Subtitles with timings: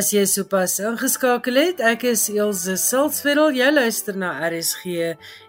[0.00, 3.58] As jy sopas ingeskakel het, ek is Elsje Silsveld.
[3.58, 4.94] Jy luister na RSG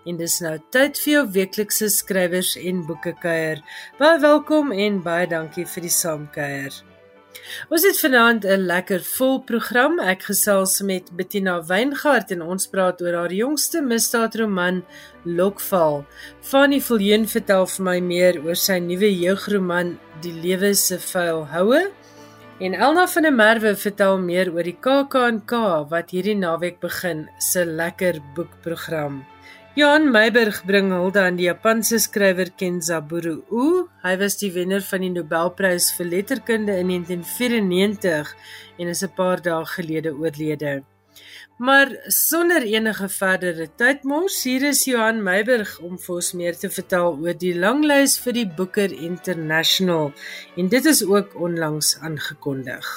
[0.10, 3.62] en dis nou tyd vir jou weeklikse skrywers en boeke kuier.
[4.02, 6.82] Baie welkom en baie dankie vir die saamkuier.
[7.72, 10.00] Ons het vanaand 'n lekker vol program.
[10.00, 14.84] Ek gesels met Bettina Weingart en ons praat oor haar jongste misdaadroman
[15.24, 16.06] Lokval.
[16.42, 21.92] Fanny Viljoen vertel vir my meer oor sy nuwe jeugroman Die lewe se vuil houe.
[22.62, 27.64] En Elna van der Merwe vertel meer oor die KAK&K wat hierdie naweek begin se
[27.66, 29.24] lekker boekprogram.
[29.74, 33.66] Johan Meiberg bring hulde aan die Japanse skrywer Kenzaburo U.
[34.06, 38.36] Hy was die wenner van die Nobelprys vir letterkunde in 1994
[38.78, 40.84] en is 'n paar dae gelede oorlede.
[41.62, 46.72] Maar sonder enige verdere tyd mors, hier is Johan Meiberg om vir ons meer te
[46.74, 50.10] vertel oor die langlys vir die Booker International
[50.58, 52.88] en dit is ook onlangs aangekondig.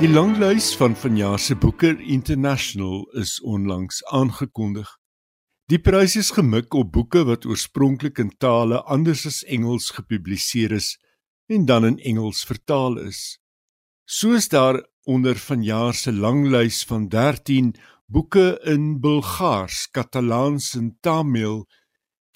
[0.00, 4.88] Die langlys van vanjaar se Booker International is onlangs aangekondig.
[5.68, 10.94] Die prys is gemik op boeke wat oorspronklik in tale anders as Engels gepubliseer is
[11.50, 13.38] en dan in Engels vertaal is.
[14.04, 17.74] Soos daar onder vanjaar se langlys van 13
[18.06, 21.66] boeke in Bulgaars, Katalaans en Tamil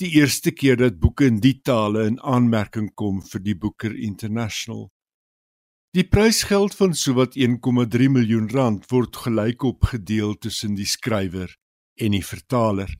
[0.02, 4.88] die eerste keer dat boeke in die tale in aanmerking kom vir die Booker International.
[5.94, 11.54] Die prysgeld van sowat 1,3 miljoen rand word gelykop gedeel tussen die skrywer
[12.02, 12.90] en die vertaler.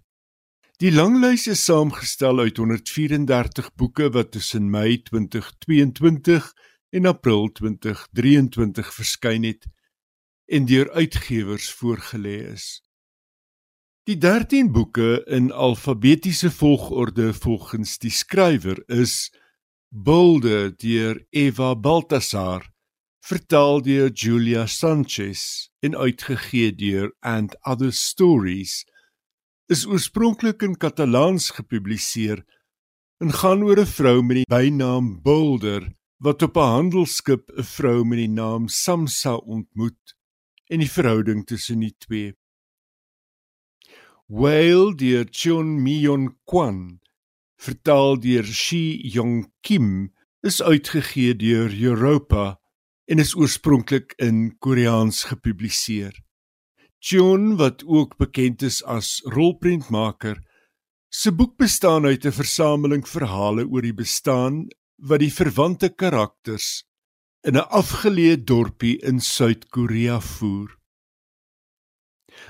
[0.83, 6.49] Die langlys is saamgestel uit 134 boeke wat tussen Mei 2022
[6.91, 9.69] en April 2023 verskyn het
[10.51, 12.83] en deur uitgewers voorgelê is.
[14.11, 19.31] Die 13 boeke in alfabetiese volgorde volgens die skrywer is
[19.95, 22.67] Bulde deur Eva Baltasar,
[23.23, 28.83] vertaal deur Julia Sanchez en uitgegee deur And Other Stories
[29.73, 32.43] is oorspronklik in Katalaans gepubliseer
[33.23, 35.83] en gaan oor 'n vrou met die bynaam Boulder
[36.21, 40.17] wat op 'n handelsskip 'n vrou met die naam Samsa ontmoet
[40.69, 42.35] en die verhouding tussen die twee.
[44.27, 47.01] Whale deur Chun Myon Kwan
[47.57, 52.61] vertaal deur Shi Yong Kim is uitgegee deur Europa
[53.05, 56.25] en is oorspronklik in Koreaans gepubliseer.
[57.05, 60.39] Chun wat ook bekend is as rolprentmaker,
[61.13, 64.55] se boek bestaan uit 'n versameling verhale oor die bestaan
[64.97, 66.69] wat die verwante karakters
[67.45, 70.71] in 'n afgeleë dorpie in Suid-Korea voer.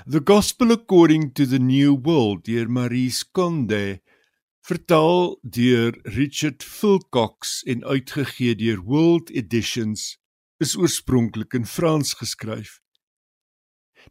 [0.07, 3.99] The Gospel According to the New World deur Marie Konde
[4.63, 10.17] vertaal deur Richard Philcox en uitgegee deur World Editions
[10.59, 12.84] is oorspronklik in Frans geskryf.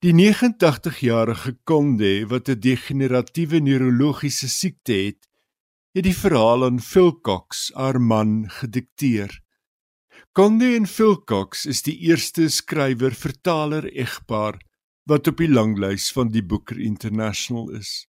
[0.02, 5.28] Die 89-jarige Konde wat 'n degeneratiewe neurologiese siekte het,
[5.94, 9.40] het die verhaal aan Philcox, haar man, gedikteer.
[10.32, 14.58] Konde en Philcox is die eerste skrywer-vertaler egpaar
[15.06, 18.08] wat op die langlys van die Booker International is.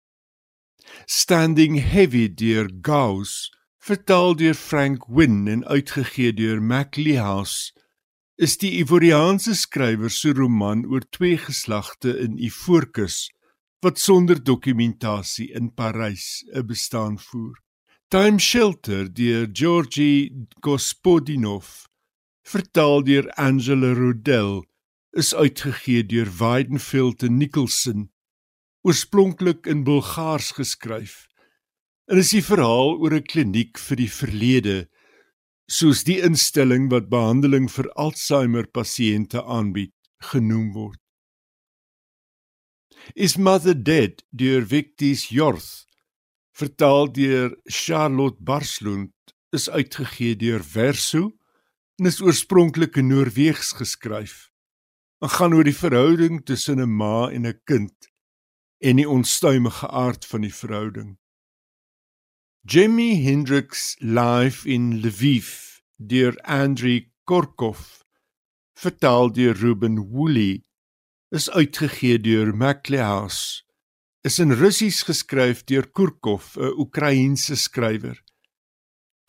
[1.06, 3.48] Standing Heavy deur Gauss,
[3.78, 7.72] vertaal deur Frank Wynne en uitgegee deur Macleay House
[8.40, 13.26] is die Ivoriaanse skrywer se roman oor twee geslagte in Ivoorkus
[13.84, 17.56] wat sonder dokumentasie in Parys 'n bestaan voer.
[18.08, 21.86] Time Shelter deur Georgi Gospodinov,
[22.42, 24.64] vertaal deur Angela Rodel,
[25.12, 28.10] is uitgegee deur Weidenfeld en Nicholson,
[28.82, 31.28] oorspronklik in Bulgaars geskryf.
[32.08, 34.88] En is die verhaal oor 'n kliniek vir die verlede
[35.70, 39.94] soos die instelling wat behandeling vir Alzheimer pasiënte aanbied
[40.32, 40.98] genoem word.
[43.14, 45.86] Is Mother Dead deur Victis Jorth
[46.58, 49.14] vertaal deur Charlotte Barslund
[49.56, 51.30] is uitgegee deur Verso
[52.00, 54.50] en is oorspronklik in Noorweegs geskryf.
[55.22, 58.10] Dit gaan oor die verhouding tussen 'n ma en 'n kind
[58.80, 61.18] en die onstuimige aard van die verhouding.
[62.68, 68.04] Jimi Hendrix Live in Lviv deur Andrei Korkov
[68.74, 70.66] vertaal deur Ruben Woolley
[71.32, 73.64] is uitgegee deur Macleay House
[74.22, 78.20] is in Russies geskryf deur Korkov 'n Oekraïense skrywer.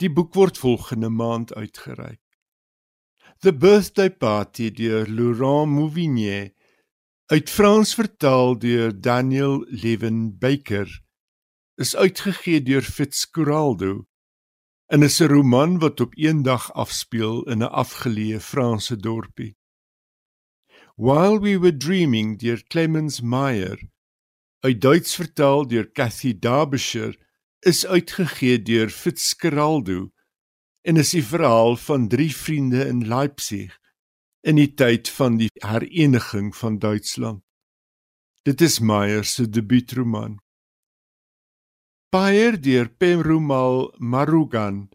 [0.04, 2.20] Die boek word volgende maand uitgereik.
[3.40, 6.52] The Birthday Party deur Laurent Mouvignier
[7.32, 10.92] uit Frans vertaal deur Daniel Leven Baker
[11.76, 14.08] is uitgegee deur Fitzgeraldo
[14.92, 19.56] en is 'n roman wat op een dag afspeel in 'n afgeleë Franse dorpie.
[20.96, 23.80] While We Were Dreaming deur Clemens Meyer,
[24.60, 27.18] uit Duits vertaal deur Cathy Derbyshire,
[27.60, 30.12] is uitgegee deur Fitzgeraldo
[30.82, 33.80] en is die verhaal van drie vriende in Leipzig
[34.42, 37.44] in die tyd van die hereniging van Duitsland.
[38.42, 40.41] Dit is Meyer se debuutroman.
[42.12, 44.90] Paer deur Perumal Marugan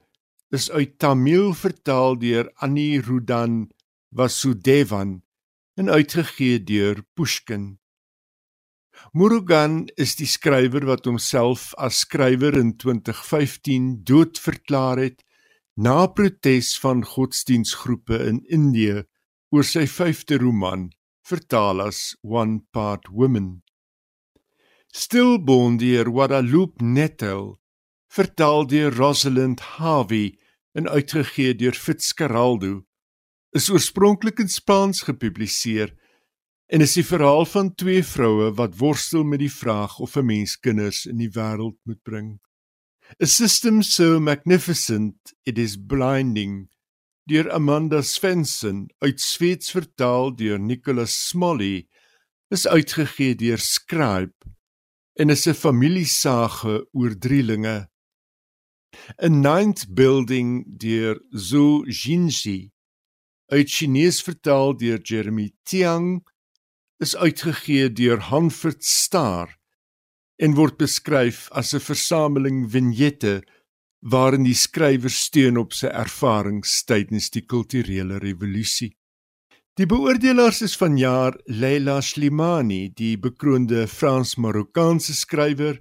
[0.52, 3.70] is uit Tamil vertaal deur Annie Rudan
[4.12, 5.22] Vasudevan
[5.80, 7.78] en uitgegee deur Pushkin.
[9.16, 15.24] Murugan is die skrywer wat homself as skrywer in 2015 doodverklaar het
[15.72, 19.06] na protes van godsdiensgroepe in Indië
[19.56, 20.90] oor sy vyfde roman
[21.24, 23.62] vertaal as One Part Woman.
[24.96, 27.58] Stillborn deur Guadalupe Nettel
[28.08, 30.38] vertaal deur Rosalind Harvey
[30.72, 32.78] en uitgegee deur Fitzgeraldo
[33.52, 35.92] is oorspronklik in Spaans gepubliseer
[36.72, 40.56] en is die verhaal van twee vroue wat worstel met die vraag of 'n mens
[40.56, 42.32] kinders in die wêreld moet bring.
[43.20, 46.70] A system so magnificent it is blinding
[47.28, 51.84] deur Amanda Svensson uit Sweeds vertaal deur Nicholas Smalley
[52.48, 54.55] is uitgegee deur Scribe
[55.20, 57.88] en is 'n familiesage oor drielinge.
[59.26, 62.72] A ninth building deur Zhou Jinxi
[63.48, 66.26] uit Chinese vertaal deur Jeremy Tiang
[66.98, 69.58] is uitgegee deur Hanford Star
[70.36, 73.44] en word beskryf as 'n versameling vignette
[74.00, 78.96] waarin die skrywer steun op sy ervarings tydens die kulturele revolusie.
[79.76, 85.76] Die beoordelaars is vanjaar Leila Slimani, die bekroonde Frans-Marokkaanse skrywer,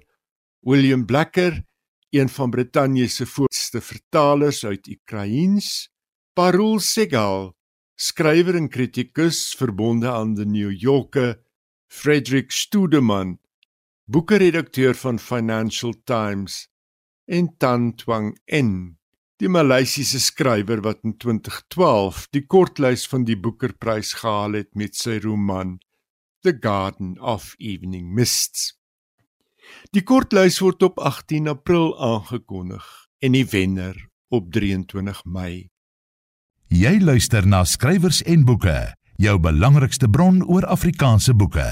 [0.68, 1.62] William Blacker,
[2.12, 5.88] een van Brittanje se voorste vertalers uit Ukraiens,
[6.36, 7.54] Parul Segal,
[7.96, 11.38] skrywer en kritikus verbonde aan die New Yorker,
[11.88, 13.38] Frederick Studeman,
[14.04, 16.66] boekredakteur van Financial Times
[17.24, 18.98] en Tan Twang En,
[19.42, 25.18] die Maleisiese skrywer wat in 2012 die kortlys van die Boekerprys gehaal het met sy
[25.24, 25.76] roman
[26.46, 28.72] The Garden of Evening Mists.
[29.92, 32.86] Die kortlys word op 18 April aangekondig
[33.20, 33.98] en die wenner
[34.32, 35.68] op 23 Mei.
[36.72, 38.78] Jy luister na skrywers en boeke,
[39.20, 41.66] jou belangrikste bron oor Afrikaanse boeke.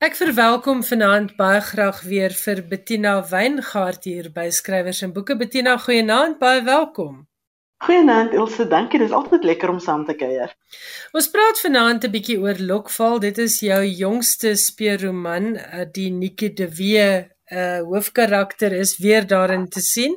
[0.00, 5.34] Ek verwelkom vanaand baie graag weer vir Bettina Weingart hier by Skrywers en Boeke.
[5.36, 7.18] Bettina, goeienaand, baie welkom.
[7.84, 8.96] Goeienaand Ilse, dankie.
[9.02, 10.54] Dit is altyd lekker om saam te kuier.
[11.12, 13.20] Ons praat vanaand 'n bietjie oor Lokval.
[13.20, 19.68] Dit is jou jongste speurroman, eh, die Nikki de Wee uh hoofkarakter is weer daarin
[19.68, 20.16] te sien.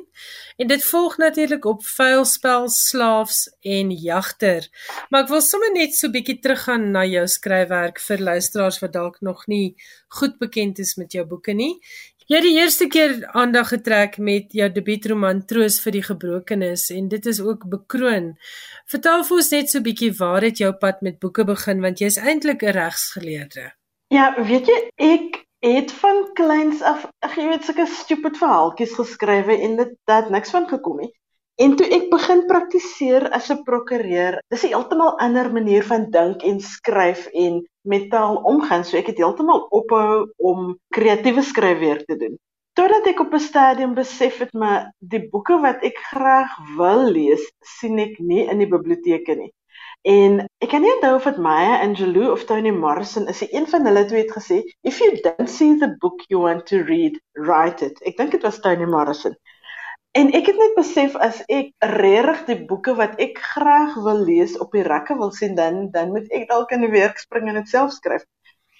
[0.56, 4.68] En dit volg natuurlik op vuilspel, slaafs en jagter.
[5.10, 9.20] Maar ek wil sommer net so bietjie teruggaan na jou skryfwerk vir luisteraars wat dalk
[9.20, 9.74] nog nie
[10.08, 11.74] goed bekend is met jou boeke nie.
[12.24, 17.10] Jy het die eerste keer aandag getrek met jou debuutroman Troos vir die Gebrokenes en
[17.12, 18.30] dit is ook bekroon.
[18.88, 22.16] Vertel vir ons net so bietjie waar het jou pad met boeke begin want jy's
[22.16, 23.72] eintlik 'n regsgeleerde.
[24.08, 29.76] Ja, weet jy, ek het van kleins af, ek weet sulke stupid verhaaltjies geskrywe en
[29.80, 31.12] dit het niks van gekom nie.
[31.62, 36.42] En toe ek begin praktiseer as 'n prokureur, dis 'n heeltemal ander manier van dink
[36.42, 38.84] en skryf en met taal omgaan.
[38.84, 42.38] So ek het heeltemal ophou om kreatiewe skryfwerk te doen.
[42.74, 47.44] Totdat ek op 'n stadium besef het maar die boeke wat ek graag wil lees,
[47.60, 49.52] sien ek nie in die biblioteke nie.
[50.04, 53.40] En ek kan nie onthou of dit Maya Angelou of Toni Morrison is.
[53.48, 56.82] Een van hulle twee het gesê, "If you don't see the book you want to
[56.82, 59.36] read, write it." Ek dink dit was Toni Morrison.
[60.12, 64.58] En ek het net besef as ek regtig die boeke wat ek graag wil lees
[64.58, 67.54] op die rakke wil sien, dan dan moet ek dalk in die werk spring en
[67.54, 68.22] dit self skryf.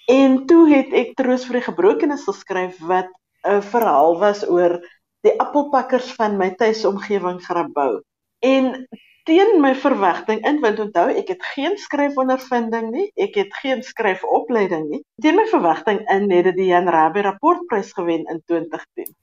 [0.07, 3.09] En toe het ek Troos vir die Gebrokenes geskryf wat
[3.43, 4.77] 'n verhaal was oor
[5.25, 7.99] die appelpakkers van my tuisomgewing Grabouw.
[8.39, 8.87] En
[9.25, 14.89] teen my verwagting in want onthou ek het geen skryfondervinding nie ek het geen skryfopleiding
[14.89, 15.03] nie.
[15.21, 19.13] Teen my verwagting in het dit die Jan Rabie rapportprys gewen in 2010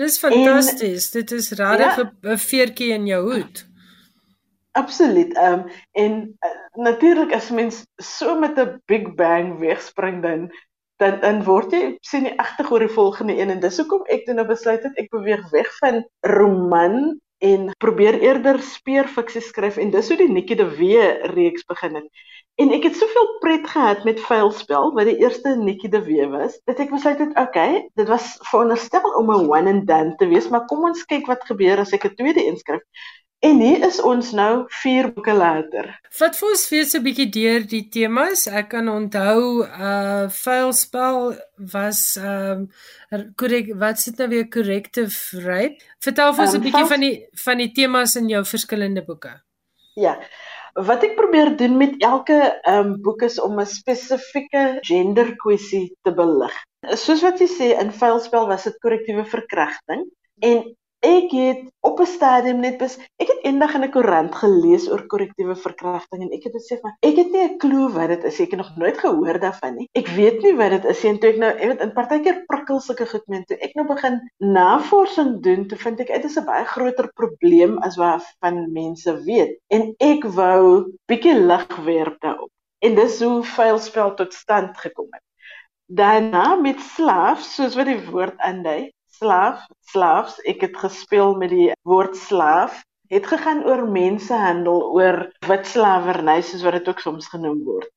[0.00, 3.66] Dis fantasties dit is regtig 'n ja, veertjie in jou hoed.
[4.72, 6.50] Absoluut um, en uh,
[6.84, 10.50] natuurlik as mens so met 'n big bang wegspring dan
[10.96, 14.24] dan dan word jy sien jy agter oor die volgende een en dis hoekom ek
[14.24, 19.90] toe nou besluit het ek beweeg weg van roman en probeer eerder speurfiksie skryf en
[19.90, 22.22] dis hoe die Nikki de Wee reeks begin het.
[22.60, 26.58] En ek het soveel pret gehad met vuilspel wat die eerste netjie de wee was,
[26.68, 30.48] dat ek besluit het, okay, dit was veronderstel om 'n one and done te wees,
[30.52, 32.84] maar kom ons kyk wat gebeur as ek 'n tweede inskryf.
[33.42, 35.88] En hier is ons nou 4 boeke later.
[36.14, 38.46] Wat vir ons weer so 'n bietjie deur die temas.
[38.46, 41.16] Ek kan onthou uh vuilspel
[41.72, 42.68] was ehm
[43.10, 45.82] um, korrek wat sit nou weer corrective rape.
[45.98, 49.32] Vertel vir ons 'n um, bietjie van die van die temas in jou verskillende boeke.
[49.94, 50.20] Ja.
[50.74, 55.96] Wat ek probeer doen met elke ehm um, boek is om 'n spesifieke gender kwessie
[56.02, 56.54] te belig.
[56.94, 60.06] Soos wat jy sê in vuilspel was dit korrektiewe verkrachting
[60.38, 60.62] en
[61.02, 62.92] Ek het op 'n stadium net bes
[63.22, 66.92] ek het eendag in 'n koerant gelees oor korrektiewe verkrachting en ek het gesê van
[67.08, 69.88] ek het nie 'n klou wat dit is ek het nog nooit gehoor daarvan nie.
[70.00, 72.80] Ek weet nie wat dit is en toe ek nou ek weet in partykeer prikkel
[72.80, 76.46] sulke goed met toe ek nou begin navorsing doen toe vind ek dit is 'n
[76.52, 82.50] baie groter probleem as wat van mense weet en ek wou bietjie lig werp daarop.
[82.78, 85.22] En dis hoe vuilspel tot stand gekom het.
[85.86, 88.92] Daarna met slaaf soos wat die woord aandui
[89.22, 89.62] slaaf,
[89.94, 96.40] slaafs, ek het gespeel met die woord slaaf, het gegaan oor mensehandel, oor wit slawerny
[96.42, 97.90] soos wat dit ook soms genoem word.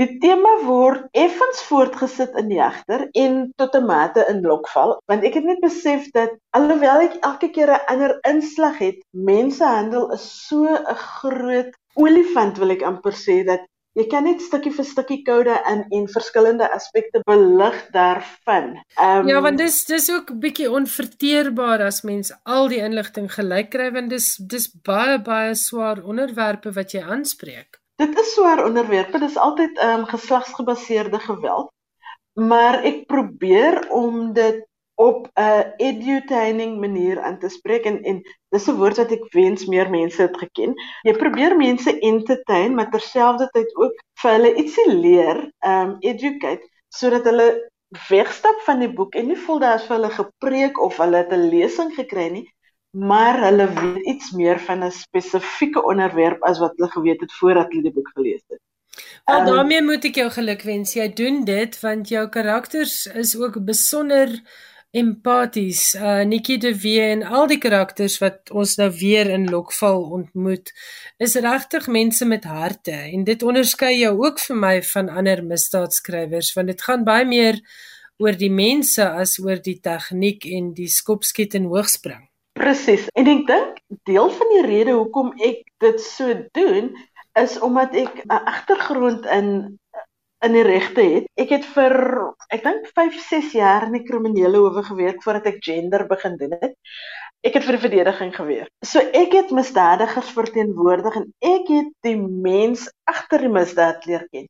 [0.00, 5.34] Die tema word effens voortgesit in jagter en tot 'n mate in lokval, want ek
[5.38, 10.64] het net besef dat alhoewel ek elke keer 'n ander inslag het, mensehandel is so
[10.64, 13.66] 'n groot olifant wil ek amper sê dat
[13.98, 18.76] jy kan net stukkie vir stukkie kode in en verskillende aspekte belig daarvan.
[19.00, 23.90] Um, Ja, want dis dis ook bietjie onverteerbaar as mens al die inligting gelyk kry
[23.96, 27.80] want dis dis baie baie swaar onderwerpe wat jy aanspreek.
[28.00, 31.68] Dit is swaar onderwerpe, dis altyd ehm um, geslagsgebaseerde geweld.
[32.38, 34.62] Maar ek probeer om dit
[35.00, 38.22] op 'n edutaining manier aan te spreek en en
[38.54, 40.74] dis 'n woord wat ek wens meer mense het geken.
[41.08, 45.38] Jy probeer mense entertain, maar terselfdertyd ook vir hulle ietsie leer,
[45.72, 47.48] um educate sodat hulle
[48.08, 51.48] wegstap van die boek en nie voel daar's vir hulle gepreek of hulle het 'n
[51.54, 52.46] lesing gekry nie,
[52.90, 57.70] maar hulle weet iets meer van 'n spesifieke onderwerp as wat hulle geweet het voordat
[57.70, 58.60] hulle die boek gelees het.
[59.24, 60.94] Wel um, daarmee moet ek jou gelukwens.
[60.94, 64.28] Jy doen dit want jou karakters is ook besonder
[64.90, 65.94] empaties.
[65.94, 70.72] Uh Nikki de Wee en al die karakters wat ons nou weer in Lokval ontmoet,
[71.18, 76.52] is regtig mense met harte en dit onderskei jou ook vir my van ander misdaadskrywers
[76.56, 77.60] want dit gaan baie meer
[78.20, 82.26] oor die mense as oor die tegniek en die skopskiet en hoogspring.
[82.58, 83.06] Presies.
[83.16, 83.78] En ek dink
[84.10, 86.90] deel van die rede hoekom ek dit so doen
[87.38, 89.78] is omdat ek 'n agtergrond in
[90.46, 91.26] in die regte het.
[91.40, 91.94] Ek het vir
[92.52, 96.56] ek dink 5, 6 jaar in die kriminele howe gewerk voordat ek gender begin doen
[96.60, 96.76] het.
[97.44, 98.72] Ek het vir die verdediging gewerk.
[98.84, 104.48] So ek het misdadigers verteenwoordig en ek het die mens agter die misdaad leer ken.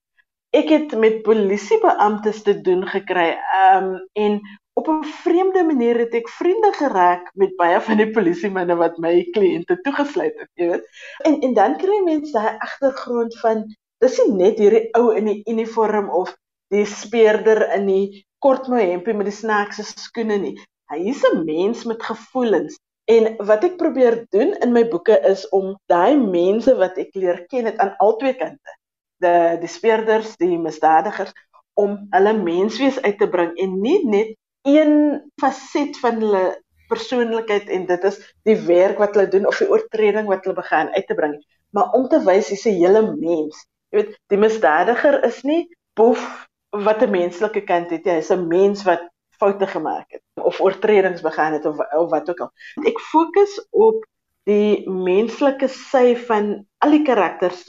[0.54, 3.36] Ek het met polisiebeamptes te doen gekry.
[3.74, 4.40] Um en
[4.78, 9.14] op 'n vreemde manier het ek vriende geraak met baie van die polisiemanne wat my
[9.34, 10.86] kliënte toegesluit het, jy weet.
[11.26, 13.66] En en dan kry mense daai agtergrond van
[14.00, 16.32] dis nie net hierdie ou in die uniform of
[16.72, 18.04] die speerder in die
[18.44, 20.54] kort mooi hempie met die snaakse skoene nie.
[20.90, 22.78] Hy is 'n mens met gevoelens.
[23.10, 27.44] En wat ek probeer doen in my boeke is om daai mense wat ek leer
[27.50, 28.74] ken het aan albei kante,
[29.20, 31.32] die die speerders, die misdadigers
[31.74, 34.36] om hulle menswees uit te bring en nie net
[34.68, 36.44] een faset van hulle
[36.88, 40.90] persoonlikheid en dit is die werk wat hulle doen of die oortreding wat hulle begaan
[40.96, 41.36] uit te bring,
[41.70, 45.62] maar om te wys hy's 'n hele mens Jy weet, die misdadiger is nie
[45.98, 46.22] boef
[46.70, 48.06] wat 'n menslike kant het.
[48.06, 49.02] Hy is 'n mens wat
[49.40, 52.50] foute gemaak het of oortredings begaan het of of wat ook al.
[52.86, 54.04] Ek fokus op
[54.48, 57.68] die menslike sy van al die karakters.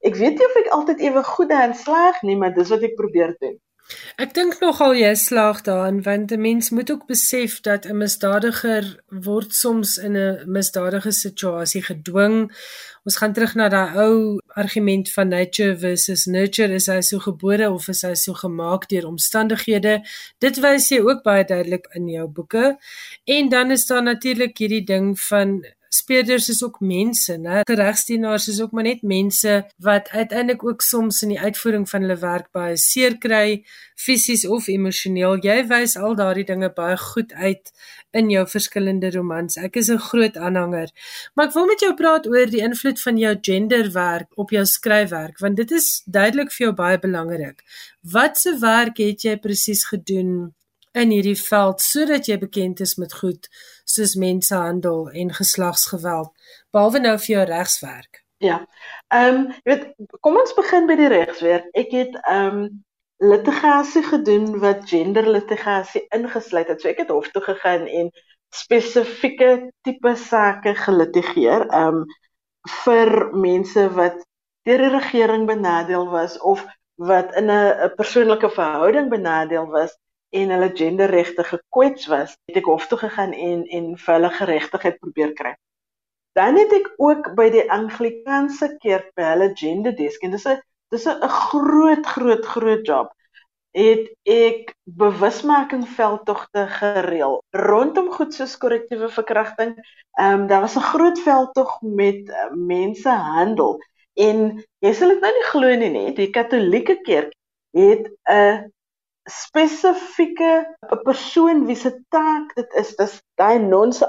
[0.00, 2.96] Ek weet nie of ek altyd ewe goed daarin slaag nie, maar dis wat ek
[2.96, 3.58] probeer doen.
[4.20, 8.84] Ek dink nogal jy slaag daarin want 'n mens moet ook besef dat 'n misdadiger
[9.08, 12.52] word soms in 'n misdadige situasie gedwing.
[13.04, 17.70] Ons gaan terug na daai ou argument van nature versus nurture, is hy so gebore
[17.70, 20.02] of is hy so gemaak deur omstandighede?
[20.38, 22.76] Dit wys jy ook baie duidelik in jou boeke.
[23.24, 27.60] En dan is daar natuurlik hierdie ding van speerders is ook mense, né?
[27.66, 32.16] Geregsdienaars is ook maar net mense wat uiteindelik ook soms in die uitvoering van hulle
[32.22, 33.64] werk baie seer kry,
[33.98, 35.40] fisies of emosioneel.
[35.42, 37.72] Jy wys al daardie dinge baie goed uit
[38.14, 39.56] in jou verskillende romans.
[39.58, 40.88] Ek is 'n groot aanhanger.
[41.34, 45.38] Maar ek wil met jou praat oor die invloed van jou genderwerk op jou skryfwerk,
[45.38, 47.62] want dit is duidelik vir jou baie belangrik.
[48.02, 50.54] Watse werk het jy presies gedoen
[50.92, 53.48] in hierdie veld sodat jy bekend is met goed
[53.90, 56.32] soos mensehandel en geslagsgeweld
[56.74, 58.22] behalwe nou vir jou regswerk.
[58.40, 58.62] Ja.
[59.14, 61.68] Ehm um, jy weet kom ons begin by die regswerk.
[61.76, 62.62] Ek het ehm um,
[63.20, 66.80] litigasie gedoen wat genderlitigasie ingesluit het.
[66.80, 68.08] So ek het hof toe gegaan en
[68.50, 72.04] spesifieke tipe sake gelitigeer um
[72.84, 74.16] vir mense wat
[74.68, 76.64] deur die regering benadeel was of
[77.10, 79.96] wat in 'n persoonlike verhouding benadeel was
[80.30, 84.98] en hulle genderregte gekwets was, het ek hof toe gegaan en en vir hulle geregtigheid
[85.02, 85.54] probeer kry.
[86.38, 90.60] Dan het ek ook by die Anglikaanse kerk by hulle gender desk en dis 'n
[90.90, 93.10] dis 'n groot groot groot job
[93.70, 99.76] het ek bewusmaking veldtogte gereël rondom goed soos korrektiewe verkrachting.
[100.18, 103.78] Ehm um, daar was 'n groot veldtog met uh, mensehandel
[104.14, 107.32] en jy sal dit nou nie glo nie, nee, die Katolieke Kerk
[107.70, 108.72] het 'n
[109.30, 110.52] spesifieke
[110.90, 114.06] 'n persoon wie se taak dit is, dis daai non se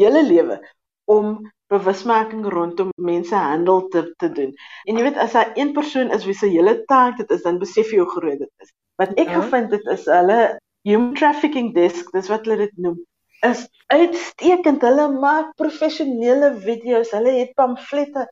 [0.00, 0.58] hele lewe
[1.04, 1.38] om
[1.68, 4.54] bewusmaking rondom mensehandel te te doen.
[4.84, 7.58] En jy weet as daar een persoon is wie se hele taak dit is, dan
[7.58, 8.72] besef jy hoe groot dit is.
[9.00, 9.40] Wat ek ja.
[9.42, 10.40] gevind het is hulle
[10.88, 12.96] human trafficking desk, dis wat hulle dit noem,
[13.46, 14.82] is uitstekend.
[14.82, 18.26] Hulle maak professionele video's, hulle het pamflette.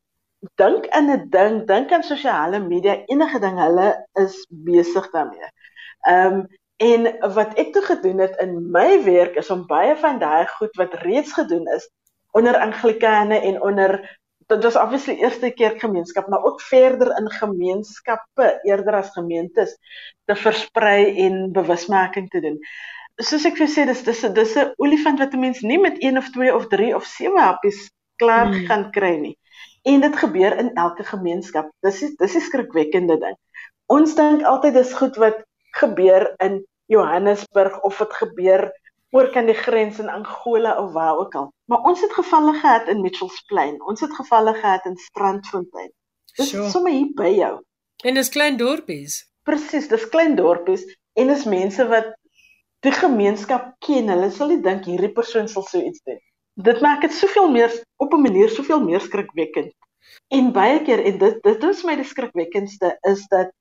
[0.60, 3.88] Dink in 'n ding, dink aan sosiale media, enige ding, hulle
[4.24, 5.52] is besig daarmee.
[6.00, 10.18] Ehm um, en wat ek toe gedoen het in my werk is om baie van
[10.20, 11.88] daai goed wat reeds gedoen is
[12.36, 13.94] onder anglikane en onder
[14.46, 19.72] dit was obviously eerste keer gemeenskap maar ook verder in gemeenskappe eerder as gemeentes
[20.24, 22.60] te versprei en bewusmaking te doen.
[23.16, 26.18] Soos ek vir sê dis dis dis 'n olifant wat 'n mens nie met 1
[26.18, 27.90] of 2 of 3 of 7 happies
[28.22, 28.66] klaar hmm.
[28.68, 29.36] gaan kry nie.
[29.82, 31.70] En dit gebeur in elke gemeenskap.
[31.80, 33.36] Dis dis 'n skrikwekkende ding.
[33.86, 35.42] Ons dink altyd dis goed wat
[35.80, 38.70] gebeur in Johannesburg of dit gebeur
[39.14, 41.52] oor kan die grens in Angola of waar ook al.
[41.70, 43.78] Maar ons het gevalle gehad in Mitchells Plain.
[43.82, 45.90] Ons het gevalle gehad in Strandfontein.
[46.36, 46.68] Dis sure.
[46.70, 47.54] sommer hier by jou.
[48.04, 49.22] En dis klein dorpies.
[49.48, 50.84] Presies, dis klein dorpies
[51.16, 52.12] en dis mense wat
[52.84, 54.10] die gemeenskap ken.
[54.12, 56.20] Hulle sal nie dink hierdie persoon sal so iets doen.
[56.66, 59.72] Dit maak dit soveel meer op 'n manier soveel meer skrikwekkend.
[60.28, 63.52] En baie keer en dit dit is my die skrikwekkendste is dat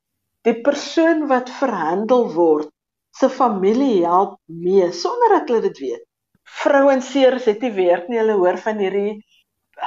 [0.46, 2.72] die persoon wat verhandel word
[3.16, 6.04] se familie help mee sonder dat hulle dit weet.
[6.62, 9.22] Vrouens seers het nie werk nie, hulle hoor van hierdie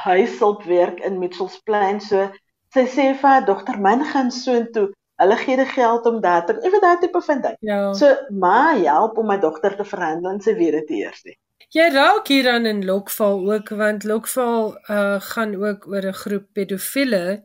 [0.04, 2.28] huishulpwerk in Mitchells Plain so
[2.74, 4.90] sy sê vir haar dogter man gaan soontoe.
[5.18, 7.46] Hulle gee die geld om daar te ewe daar te bevind.
[7.66, 7.92] Ja.
[7.98, 11.34] So ma help om my dogter te verhandel en sy weet dit eers nie.
[11.74, 16.46] Jy raak hier aan in Lokval ook want Lokval uh gaan ook oor 'n groep
[16.52, 17.42] pedofiele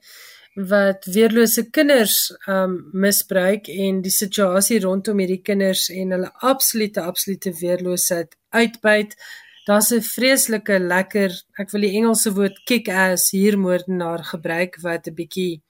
[0.54, 7.54] wat weerlose kinders um misbruik en die situasie rondom hierdie kinders en hulle absolute absolute
[7.60, 9.16] weerloosheid uitbuit.
[9.66, 15.16] Daar's 'n vreeslike lekker, ek wil die Engelse woord kick ass huurmoordenaar gebruik wat 'n
[15.16, 15.62] bietjie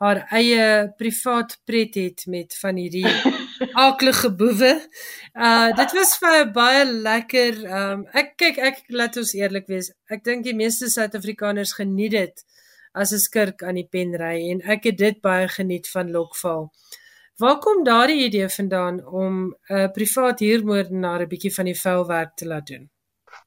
[0.00, 3.06] haar eie privaat pret het met van hierdie
[3.84, 4.80] aaklige boewe.
[5.34, 7.54] Uh dit was vir baie lekker.
[7.80, 9.92] Um ek kyk ek laat ons eerlik wees.
[10.08, 12.44] Ek dink die meeste Suid-Afrikaners geniet dit
[12.94, 16.70] as 'n skurk aan die pen ry en ek het dit baie geniet van Lokval.
[17.42, 22.34] Waar kom daardie idee vandaan om 'n privaat huurmoordenaar 'n bietjie van die vuil werk
[22.36, 22.90] te laat doen?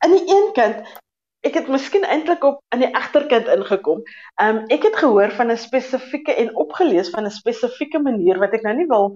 [0.04, 0.78] Aan die een kant
[1.48, 4.04] ek het miskien eintlik op aan die agterkant ingekom.
[4.46, 8.64] Um ek het gehoor van 'n spesifieke en opgelees van 'n spesifieke manier wat ek
[8.64, 9.14] nou nie wil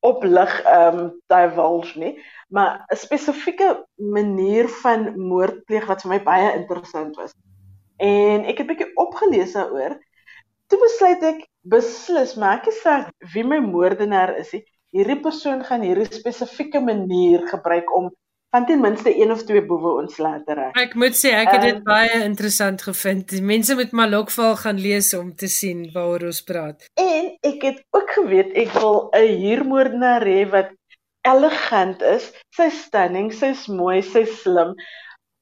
[0.00, 2.14] oplig um divulge nie,
[2.48, 7.34] maar 'n spesifieke manier van moordpleeg wat vir my baie interessant was
[7.98, 9.98] en ek het 'n bietjie opgelees daaroor.
[10.68, 14.52] Toe besluit ek beslis maak ek saak wie my moordenaar is.
[14.92, 18.10] Hierdie persoon gaan hierdie spesifieke manier gebruik om
[18.50, 20.76] van ten minste een of twee boewe ontslae te raak.
[20.80, 23.28] Ek moet sê ek het dit um, baie interessant gevind.
[23.28, 26.88] Die mense moet maar Lokval gaan lees om te sien waaroor ons praat.
[26.94, 30.72] En ek het ook geweet ek wil 'n huurmoordenaar hê wat
[31.28, 32.32] elegant is.
[32.56, 34.72] Sy's stunning, sy's mooi, sy's slim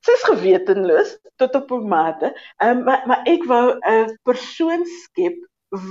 [0.07, 2.33] sy's gewetenloos tot op 'n mate.
[2.63, 5.37] Um, maar maar ek wou 'n persoon skep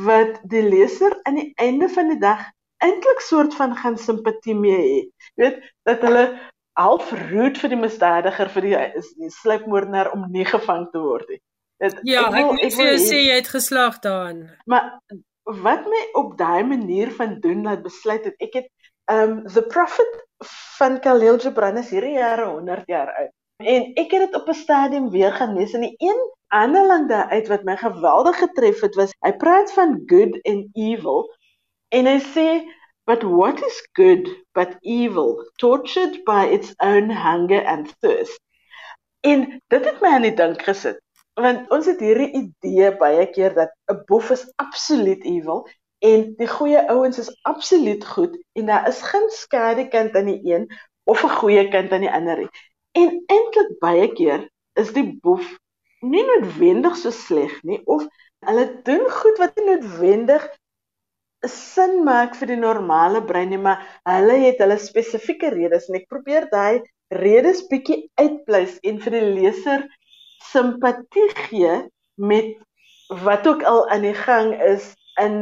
[0.08, 2.42] wat die leser aan die einde van die dag
[2.84, 5.02] eintlik soort van gaan simpatie mee hê.
[5.36, 6.26] Jy weet dat hulle
[6.80, 8.76] half root vir die misdadiger vir die,
[9.22, 11.42] die sluipmoordenaar om nie gevang te word nie.
[11.84, 14.46] Dit Ja, ek, wil, ek moet vir jou sê jy het geslaag daarin.
[14.66, 14.92] Maar
[15.66, 18.70] wat my op daai manier van doen laat besluit het ek het
[19.12, 20.22] um the prophet
[20.78, 23.34] van Khalil Gibran is hierdie jare 100 jaar oud.
[23.64, 27.48] En ek het dit op 'n stadium weer gaan lees en die een aanhaling daaruit
[27.48, 31.22] wat my geweldig getref het was hy praat van good and evil
[31.90, 32.48] en hy sê
[33.06, 35.32] but what is good but evil
[35.64, 38.42] tortured by its own hunger and thirst.
[39.22, 41.00] En dit het my aan die dink gesit.
[41.36, 45.68] want ons het hierdie idee baie keer dat 'n boef is absoluut evil
[46.00, 50.42] en die goeie ouens is absoluut goed en daar is geen skade kant aan die
[50.44, 50.68] een
[51.04, 52.50] of 'n goeie kant aan die ander nie.
[53.02, 54.46] En eintlik baie keer
[54.82, 55.48] is die boef
[56.14, 58.06] nie noodwendig so sleg nie of
[58.48, 60.46] hulle doen goed wat nie noodwendig
[61.54, 66.08] sin maak vir die normale brein nie, maar hulle het hulle spesifieke redes en ek
[66.14, 66.82] probeer daai
[67.22, 69.86] redes bietjie uitpleis en vir die leser
[70.52, 71.76] simpatie gee
[72.32, 72.56] met
[73.28, 75.38] wat ook al aan die gang is in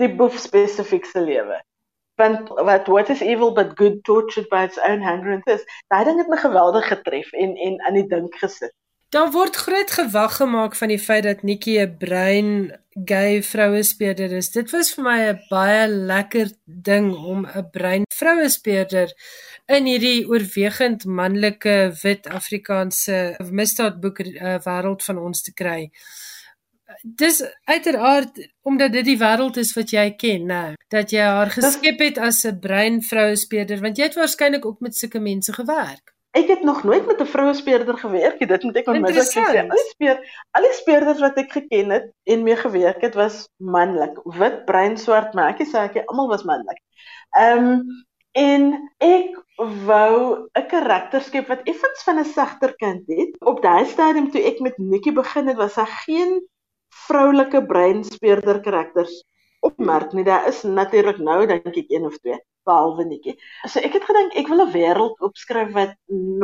[0.00, 1.60] die boef spesifiek se lewe.
[2.20, 5.64] Want wat what is evil but good tortured by its own hunger and thirst.
[5.88, 8.74] Daai ding het my geweldig getref en en aan die dink gesit.
[9.10, 12.50] Daar word groot gewag gemaak van die feit dat Nikki 'n brein
[13.04, 14.50] gay vroue speurder is.
[14.50, 19.08] Dit was vir my 'n baie lekker ding om 'n brein vroue speurder
[19.66, 25.90] in hierdie oorwegend manlike wit Afrikaanse misdaadboek uh, wêreld van ons te kry.
[27.02, 30.62] Dis uiteraard omdat dit die wêreld is wat jy ken, né?
[30.92, 34.80] Dat jy haar geskep het as 'n brein vroue speurder want jy het waarskynlik ook
[34.80, 36.14] met sulke mense gewerk.
[36.30, 38.48] Ek het nog nooit met 'n vroue speurder gewerk nie.
[38.48, 39.40] Dit moet ek onmiddellik sê.
[39.62, 43.48] Al die speer, al die speurders wat ek geken het en mee gewerk het, was
[43.56, 44.20] manlik.
[44.24, 46.78] Wit, bruin, swart, maar ek sê ek almal was manlik.
[47.30, 49.34] Ehm um, en ek
[49.86, 53.34] wou 'n karakter skep wat effens van 'n sagter kant het.
[53.40, 56.46] Op daai stadium toe ek met Nikki begin het, was daar geen
[57.06, 59.12] vroulike brein speurder karakters
[59.60, 60.24] op mark nie.
[60.24, 63.36] Daar is natuurlik nou dink ek een of twee behalwe netjie.
[63.66, 65.94] So ek het gedink ek wil 'n wêreld opskryf wat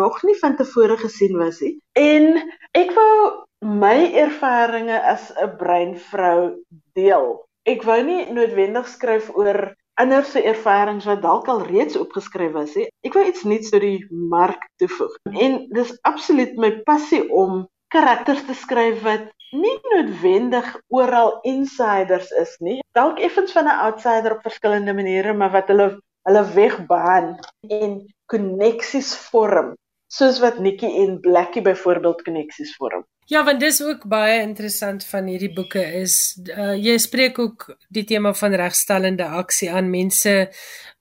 [0.01, 1.79] nog nie van tevore gesien was nie.
[1.93, 6.63] En ek wou my ervarings as 'n breinvrou
[6.95, 7.27] deel.
[7.65, 12.75] Ek wou nie noodwendig skryf oor ander se ervarings wat dalk al reeds opgeskryf was
[12.75, 12.89] nie.
[13.03, 15.15] Ek wou iets nuuts tot die mark toevoeg.
[15.33, 22.57] En dis absoluut my passie om karakters te skryf wat nie noodwendig oral insiders is
[22.61, 22.81] nie.
[22.97, 25.89] Dalk effens van 'n outsider op verskillende maniere, maar wat hulle
[26.27, 27.39] hulle wegbaan
[27.71, 33.05] en koneksies vorm soos wat Nikki en Blackie byvoorbeeld koneksies vorm.
[33.27, 38.05] Ja, want dis ook baie interessant van hierdie boeke is uh, jy spreek ook die
[38.07, 40.35] tema van regstellende aksie aan mense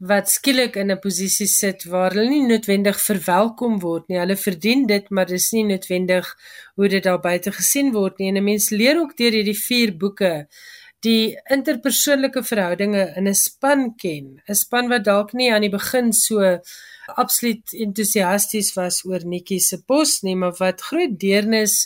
[0.01, 4.17] wat skielik in 'n posisie sit waar hulle nie noodwendig verwelkom word nie.
[4.17, 6.33] Hulle verdien dit, maar dis nie noodwendig
[6.75, 8.29] hoe dit daar buite gesien word nie.
[8.29, 10.47] En 'n mens leer ook deur hierdie vier boeke
[11.05, 16.11] die interpersoonlike verhoudinge in 'n span ken, 'n span wat dalk nie aan die begin
[16.13, 16.59] so
[17.13, 21.85] absoluut entoesiasties was oor Nikki se pos nie, maar wat groot deernis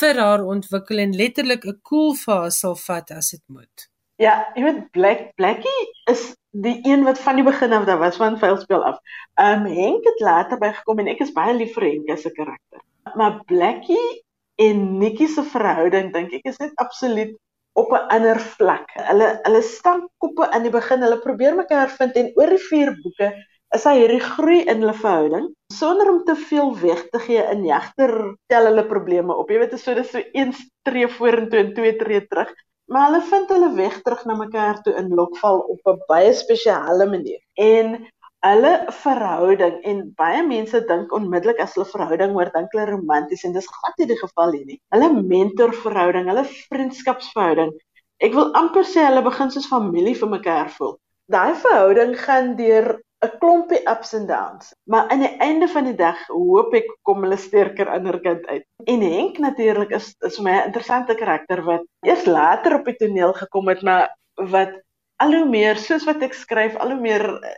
[0.00, 3.88] vir haar ontwikkel en letterlik 'n cool fase sal vat as dit moet.
[4.18, 8.16] Ja, jy weet Black Blackie is die een wat van die begin af daar was
[8.16, 8.98] van Veilspeel af.
[9.34, 12.34] Ehm um, Henk het later bygekom en ek is baie lief vir Henk as 'n
[12.34, 12.80] karakter.
[13.14, 14.24] Maar Blackie
[14.56, 17.36] en Nikki se verhouding dink ek is net absoluut
[17.72, 18.90] op 'n ander vlak.
[19.10, 22.90] Hulle hulle staan koppe in die begin, hulle probeer mekaar vind en oor die vier
[23.02, 23.28] boeke
[23.76, 27.66] is hy hierdie groei in hulle verhouding sonder om te veel weg te gee in
[27.68, 28.14] jagter
[28.52, 29.50] tel hulle probleme op.
[29.50, 30.54] Jy weet so dis so een
[30.88, 32.52] tree vorentoe en twee tree terug.
[32.88, 37.06] Maar hulle vind hulle weg terug na mekaar toe in Lokval op 'n baie spesiale
[37.06, 37.40] manier.
[37.54, 37.98] En
[38.46, 43.52] hulle verhouding en baie mense dink onmiddellik as hulle verhouding hoor dink hulle romanties en
[43.52, 44.80] dis glad nie die geval hier nie.
[44.94, 47.74] Hulle mentorverhouding, hulle vriendskapsverhouding.
[48.22, 50.96] Ek wil amper sê hulle begin soos familie vir mekaar voel.
[51.28, 55.96] Daai verhouding gaan deur 'n klompie ups and downs, maar aan die einde van die
[55.98, 58.66] dag hoop ek kom hulle sterker innerkant uit.
[58.86, 62.96] En Henk natuurlik is is vir my 'n interessante karakter wat eers later op die
[63.02, 64.14] toneel gekom het, maar
[64.54, 64.76] wat
[65.24, 67.56] al hoe meer soos wat ek skryf, al hoe meer uh,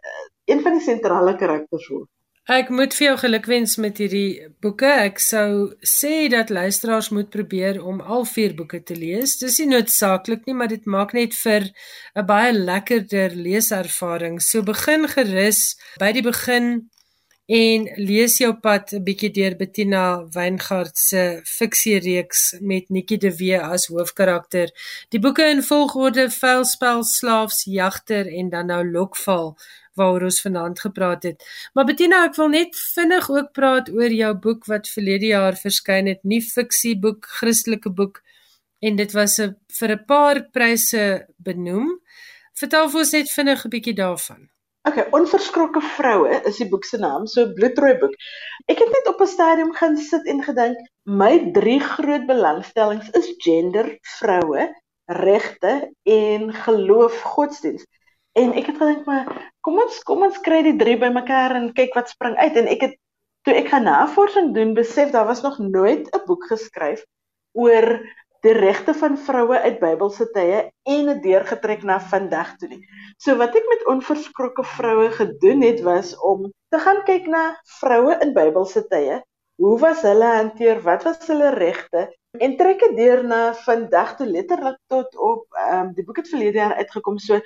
[0.48, 2.08] een van die sentrale karakters word.
[2.50, 4.88] Ek moet vir jou gelukwens met hierdie boeke.
[5.04, 9.36] Ek sou sê dat luisteraars moet probeer om al vier boeke te lees.
[9.38, 11.68] Dis nie noodsaaklik nie, maar dit maak net vir
[12.16, 14.42] 'n baie lekkerder leeservaring.
[14.42, 16.90] So begin gerus by die begin
[17.46, 23.60] en lees jou pad 'n bietjie deur Bettina Weingart se fiksiereeks met Nikki de Wee
[23.60, 24.68] as hoofkarakter.
[25.10, 29.56] Die boeke in volgorde: Vuilspel, Slaafs, Jagter en dan nou Lokval
[29.98, 31.44] waaroor ons vanaand gepraat het.
[31.74, 36.06] Maar Bettina, ek wil net vinnig ook praat oor jou boek wat verlede jaar verskyn
[36.06, 38.22] het, nie fiksie boek, Christelike boek
[38.80, 42.00] en dit was 'n vir 'n paar pryse benoem.
[42.54, 44.48] Vertel vir ons net vinnig 'n bietjie daarvan.
[44.88, 48.14] OK, Onverskrokke vroue is die boek se naam, so bloedrooi boek.
[48.66, 53.34] Ek het net op 'n stadium gaan sit en gedink, my drie groot belangstellings is
[53.36, 54.74] gender, vroue,
[55.04, 57.86] regte en geloof, godsdienst.
[58.32, 61.94] En ek het gedink maar kom ons kom ons kry die drie bymekaar en kyk
[61.98, 62.96] wat spring uit en ek het
[63.46, 67.04] toe ek gaan navorsing doen besef daar was nog nooit 'n boek geskryf
[67.52, 68.00] oor
[68.44, 72.80] die regte van vroue uit Bybelse tye en dit deurgetrek na vandag toe nie.
[73.20, 77.42] So wat ek met onverskrokke vroue gedoen het was om te gaan kyk na
[77.80, 79.20] vroue in Bybelse tye.
[79.60, 80.80] Hoe was hulle hanteer?
[80.80, 82.08] Wat was hulle regte?
[82.38, 86.30] En trek dit deur na vandag toe letterlik tot op ehm um, die boek het
[86.30, 87.18] verlede jaar uitgekom.
[87.18, 87.40] So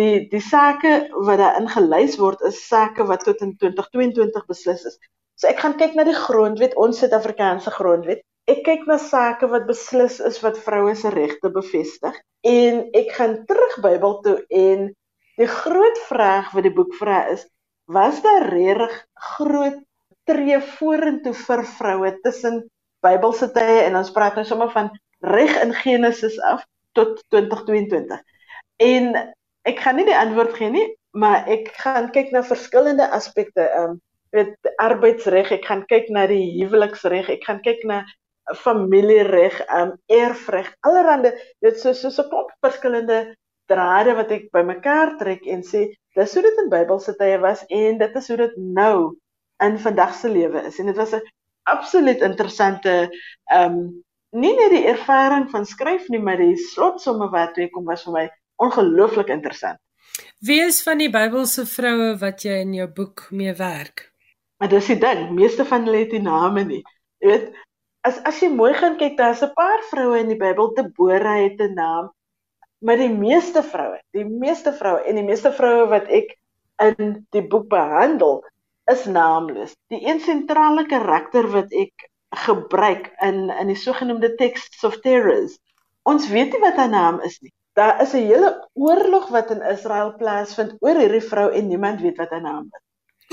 [0.00, 4.98] die die sake wat daarin gelys word is sake wat tot in 2022 beslis is.
[5.36, 9.68] So ek gaan kyk na die grondwet, ons Suid-Afrikaanse grondwet ek kyk na sake wat
[9.68, 12.16] beslis is wat vroue se regte bevestig
[12.50, 14.88] en ek gaan terug Bybel toe en
[15.40, 17.44] die groot vraag wat die boek vra is
[17.98, 18.96] was daar regtig
[19.36, 19.78] groot
[20.30, 22.62] tree vorentoe vir vroue tussen
[23.06, 24.90] Bybelse tye en ons praat nou sommer van
[25.34, 26.64] reg in Genesis af
[26.98, 28.20] tot 2022
[28.86, 29.12] en
[29.68, 33.98] ek gaan nie die antwoord gee nie maar ek gaan kyk na verskillende aspekte um
[34.34, 38.04] weet arbeidsreg ek gaan kyk na die huweliksreg ek gaan kyk na
[38.56, 41.32] familiereg, um erfreg, allerhande
[41.62, 43.34] dit so so so 'n klomp verskillende
[43.70, 45.86] drade wat ek bymekaar trek en sê
[46.16, 49.16] dis hoe dit in Bybelse tye was en dit is hoe dit nou
[49.62, 50.78] in vandag se lewe is.
[50.78, 51.22] En dit was 'n
[51.68, 53.10] absoluut interessante
[53.54, 58.04] um nie net die ervaring van skryf nie maar die slotsomme wat toe kom was
[58.06, 58.26] vir my
[58.62, 59.78] ongelooflik interessant.
[60.38, 64.06] Wie is van die Bybelse vroue wat jy in jou boek mee werk?
[64.60, 66.80] Maar dis die ding, meeste van hulle het nie name nie.
[67.24, 67.46] Jy weet,
[68.04, 71.60] as as jy mooi gaan kyk, daar's 'n paar vroue in die Bybel, Deborah het
[71.60, 72.10] 'n naam,
[72.84, 76.36] maar die meeste vroue, die meeste vroue en die meeste vroue wat ek
[76.80, 78.44] in die boek behandel,
[78.92, 79.74] is naamloos.
[79.92, 82.08] Die een sentrale karakter wat ek
[82.46, 85.58] gebruik in in die sogenaamde texts of terrors.
[86.02, 87.52] Ons weet nie wat haar naam is nie.
[87.78, 92.16] Daar is 'n hele oorlog wat in Israel plaasvind oor hierdie vrou en niemand weet
[92.16, 92.84] wat haar naam is.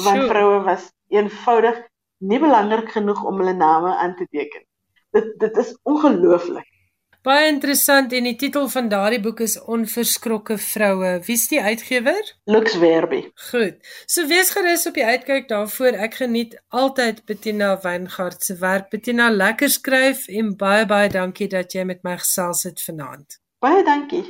[0.05, 0.29] Want sure.
[0.29, 1.77] vroue was eenvoudig
[2.17, 4.65] nie belangrik genoeg om hulle name aan te teken.
[5.11, 6.76] Dit dit is ongelooflik.
[7.27, 11.09] Baie interessant en die titel van daardie boek is Onverskrokke vroue.
[11.27, 12.29] Wie's die uitgewer?
[12.47, 13.19] Lux Verbi.
[13.49, 13.81] Goed.
[14.07, 15.97] So wees gerus op die uitkyk daarvoor.
[16.07, 18.87] Ek geniet altyd Bettina Weingart se werk.
[18.95, 23.41] Bettina, lekker skryf en baie baie dankie dat jy met my gesels het vanaand.
[23.59, 24.23] Baie dankie.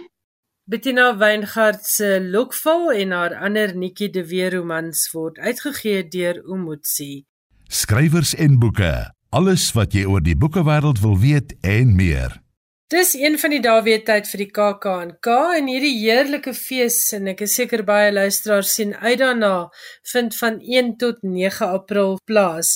[0.66, 7.28] Bettina Weingart se Lokval en haar ander Nikki de Weer romans word uitgegee deur Umotsi
[7.68, 9.12] skrywers en boeke.
[9.30, 12.40] Alles wat jy oor die boekewêreld wil weet en meer.
[12.88, 17.26] Dis een van die dae weer tyd vir die KAK&K en hierdie heerlike fees en
[17.28, 19.50] ek is seker baie luisteraars sien uit daarna
[20.08, 22.70] vind van 1 tot 9 April plaas.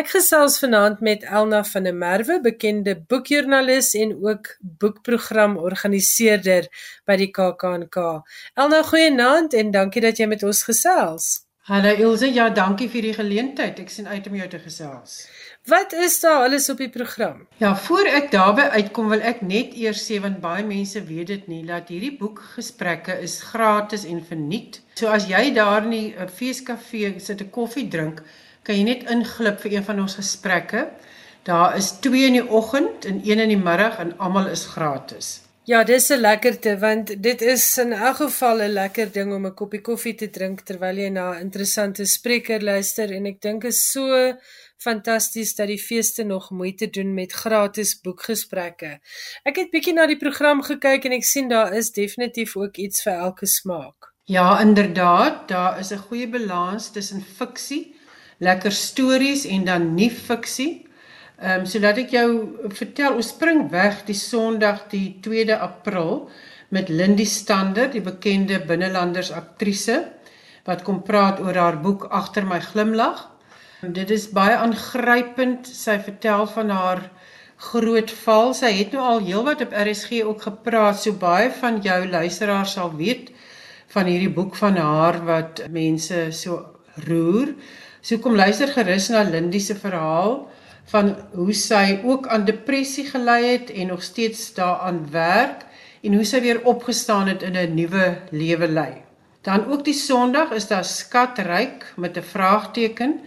[0.00, 4.48] Ek gesels vanaand met Elna van der Merwe, bekende boekjoernalis en ook
[4.80, 6.70] boekprogramorganiseerder
[7.04, 8.06] by die KAK&K.
[8.56, 11.28] Elna, goeienaand en dankie dat jy met ons gesels.
[11.68, 13.84] Hallo Ilse, ja, dankie vir die geleentheid.
[13.84, 15.18] Ek sien uit om jou te gesels.
[15.68, 17.46] Wat is daar alles op die program?
[17.56, 21.48] Ja, voor ek daarby uitkom wil ek net eers sê want baie mense weet dit
[21.50, 24.78] nie dat hierdie boekgesprekke is gratis en verniet.
[24.96, 28.22] So as jy daar in die uh, feeskafee sit 'n koffie drink,
[28.64, 30.86] kan jy net inglip vir een van ons gesprekke.
[31.44, 35.40] Daar is 2 in die oggend en 1 in die middag en almal is gratis.
[35.68, 39.54] Ja, dis 'n lekkerte want dit is in elk geval 'n lekker ding om 'n
[39.54, 43.90] koppie koffie te drink terwyl jy na 'n interessante spreker luister en ek dink is
[43.90, 44.32] so
[44.78, 48.98] fantasties dat die feeste nog moeite doen met gratis boekgesprekke.
[49.44, 53.02] Ek het bietjie na die program gekyk en ek sien daar is definitief ook iets
[53.06, 54.12] vir elke smaak.
[54.28, 57.94] Ja, inderdaad, daar is 'n goeie balans tussen fiksie,
[58.38, 60.86] lekker stories en dan nie fiksie.
[61.38, 66.30] Ehm um, sodat ek jou vertel, ons spring weg die Sondag die 2de April
[66.68, 70.12] met Lindy Stander, die bekende binnelanders aktrise
[70.64, 73.37] wat kom praat oor haar boek Agter my glimlag.
[73.78, 75.68] Dit is baie aangrypend.
[75.70, 77.02] Sy vertel van haar
[77.62, 78.50] groot val.
[78.54, 82.90] Sy het nou al heelwat op RSG ook gepraat, so baie van jou luisteraars sal
[82.98, 83.30] weet
[83.94, 86.58] van hierdie boek van haar wat mense so
[87.06, 87.54] roer.
[88.02, 90.48] So kom luister gerus na Lindy se verhaal
[90.90, 95.68] van hoe sy ook aan depressie gely het en nog steeds daaraan werk
[96.02, 98.94] en hoe sy weer opgestaan het in 'n nuwe lewe lei.
[99.42, 103.20] Dan ook die Sondag is daar skatryk met 'n vraagteken.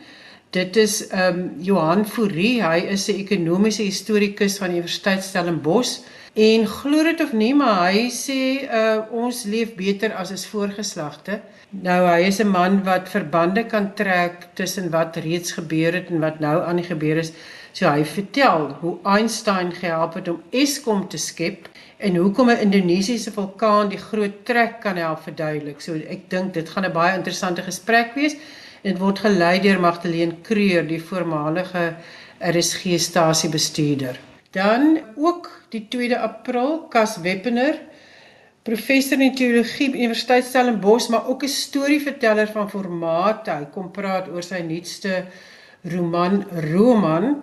[0.52, 6.02] Dit is um, Johan Fourie, hy is 'n ekonomiese historikus van Universiteit Stellenbosch
[6.36, 11.40] en glo dit of nie, maar hy sê uh ons leef beter as ons voorgeslagte.
[11.72, 16.20] Nou hy is 'n man wat verbande kan trek tussen wat reeds gebeur het en
[16.20, 17.32] wat nou aan die gebeur is.
[17.72, 23.32] So hy vertel hoe Einstein gehelp het om Eskom te skep en hoekom 'n Indonesiese
[23.32, 25.80] vulkaan die groot trek kan help verduidelik.
[25.82, 28.36] So ek dink dit gaan 'n baie interessante gesprek wees.
[28.82, 31.96] Dit word gelei deur Magdalene Kreur, die voormalige
[32.42, 34.18] RSG stasiebestuurder.
[34.52, 37.78] Dan ook die 2de April Kas Weppener,
[38.66, 43.48] professor in teologie by Universiteit Stellenbosch, maar ook 'n storieverteller van formaat.
[43.48, 45.26] Hy kom praat oor sy nuutste
[45.84, 47.42] roman Roman,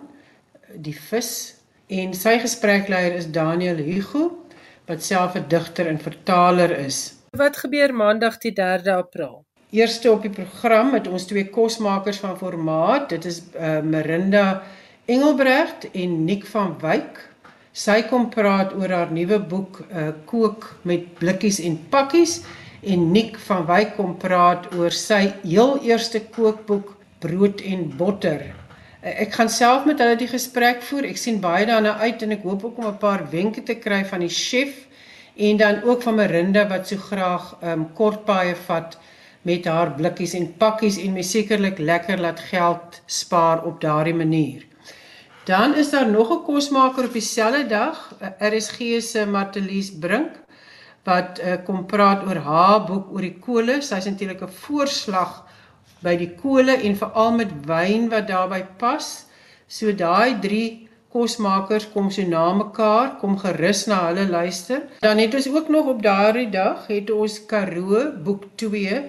[0.75, 1.55] Die vis
[1.89, 4.45] en sy gesprekleier is Daniel Hugo
[4.85, 7.13] wat self 'n digter en vertaler is.
[7.31, 9.48] Wat gebeur Maandag die 3de April?
[9.69, 13.11] Eerste op die program met ons twee kosmakers van formaat.
[13.11, 14.63] Dit is uh, Marinda
[15.05, 17.19] Engelbrecht en Nick van Wyk.
[17.77, 22.39] Sy kom praat oor haar nuwe boek uh, Kook met blikkies en pakkies
[22.81, 28.41] en Nick van Wyk kom praat oor sy heel eerste kookboek Brood en botter.
[29.03, 31.11] Uh, ek gaan self met hulle die gesprek voer.
[31.11, 34.01] Ek sien baie daarna uit en ek hoop ook om 'n paar wenke te kry
[34.01, 34.87] van die chef
[35.37, 38.97] en dan ook van Marinda wat so graag um, kort paaie vat
[39.41, 44.65] met haar blikkies en pakkies en my sekerlik lekker laat geld spaar op daardie manier.
[45.45, 50.31] Dan is daar nog 'n kosmaker op dieselfde dag, RSG se Martelies Brink
[51.03, 53.81] wat uh, kom praat oor haar boek oor die kole.
[53.81, 55.45] Sy's eintlik 'n voorslag
[56.03, 59.25] by die kole en veral met wyn wat daarbey pas.
[59.67, 64.81] So daai 3 kosmakers kom so na mekaar, kom gerus na hulle luister.
[64.99, 69.03] Dan het ons ook nog op daardie dag het ons Karoo boek 2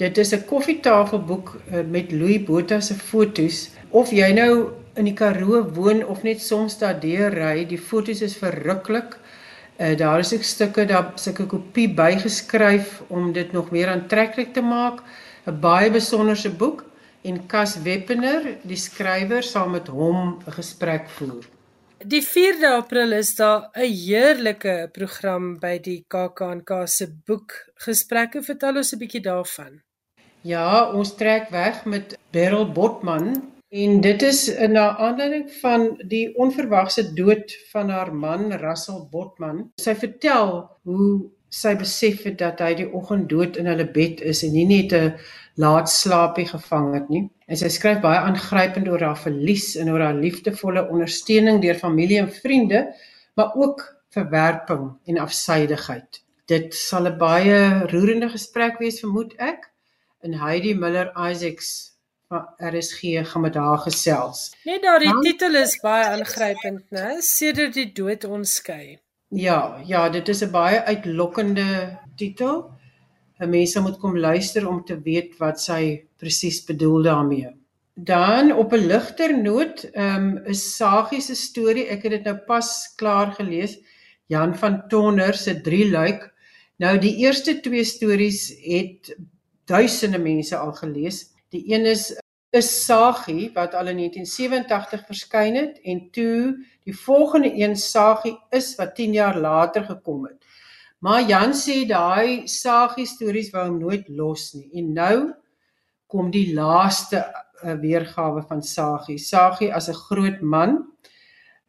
[0.00, 3.68] Dit is 'n koffietafelboek uh, met Louis Botha se fotos.
[3.90, 8.22] Of jy nou in die Karoo woon of net soms daar deur ry, die fotos
[8.22, 9.18] is verruklik.
[9.76, 14.62] Uh, daar is ook stukke daar sulke kopie bygeskryf om dit nog meer aantreklik te
[14.62, 15.02] maak.
[15.46, 16.84] 'n Baie besonderse boek
[17.22, 21.44] en Cas Weppener, die skrywer, saam met hom 'n gesprek voer.
[22.00, 28.42] Die 4de April is daar 'n heerlike program by die KAKNK se boekgesprekke.
[28.42, 29.82] Vertel ons 'n bietjie daarvan.
[30.42, 36.36] Ja, ons trek weg met Beryl Botman en dit is in na aanleiding van die
[36.36, 39.70] onverwagse dood van haar man Russell Botman.
[39.76, 44.42] Sy vertel hoe sy besef het dat hy die oggend dood in hulle bed is
[44.46, 45.14] en nie net 'n
[45.54, 47.30] laat slaapie gevang het nie.
[47.46, 52.18] En sy skryf baie aangrypend oor haar verlies en oor haar liefdevolle ondersteuning deur familie
[52.18, 52.86] en vriende,
[53.34, 53.84] maar ook
[54.14, 56.22] verwerping en afsydigheid.
[56.46, 59.70] Dit sal 'n baie roerende gesprek wees vermoed ek
[60.22, 61.92] en Heidi Miller Isaacs
[62.28, 64.54] van RSG gaan met haar gesels.
[64.64, 67.18] Net daardie titel is baie aangrypend, né?
[67.20, 68.98] Sedert die dood ons skei.
[69.28, 72.70] Ja, ja, dit is 'n baie uitlokkende titel.
[73.40, 77.48] 'n Mens moet kom luister om te weet wat sy presies bedoel daarmee.
[77.94, 82.36] Dan op 'n ligter noot, ehm um, is Sagie se storie, ek het dit nou
[82.46, 83.78] pas klaar gelees,
[84.26, 86.32] Jan van Tonner se drie luik.
[86.78, 89.16] Nou die eerste twee stories het
[89.64, 91.30] duisende mense al gelees.
[91.50, 92.12] Die een is
[92.50, 98.74] is Sagie wat al in 1987 verskyn het en toe die volgende een Sagie is
[98.74, 100.49] wat 10 jaar later gekom het.
[101.00, 104.68] Maar Jan sê daai Sagie stories wou hom nooit los nie.
[104.76, 105.16] En nou
[106.10, 109.18] kom die laaste uh, weergawe van Sagie.
[109.18, 110.84] Sagie as 'n groot man.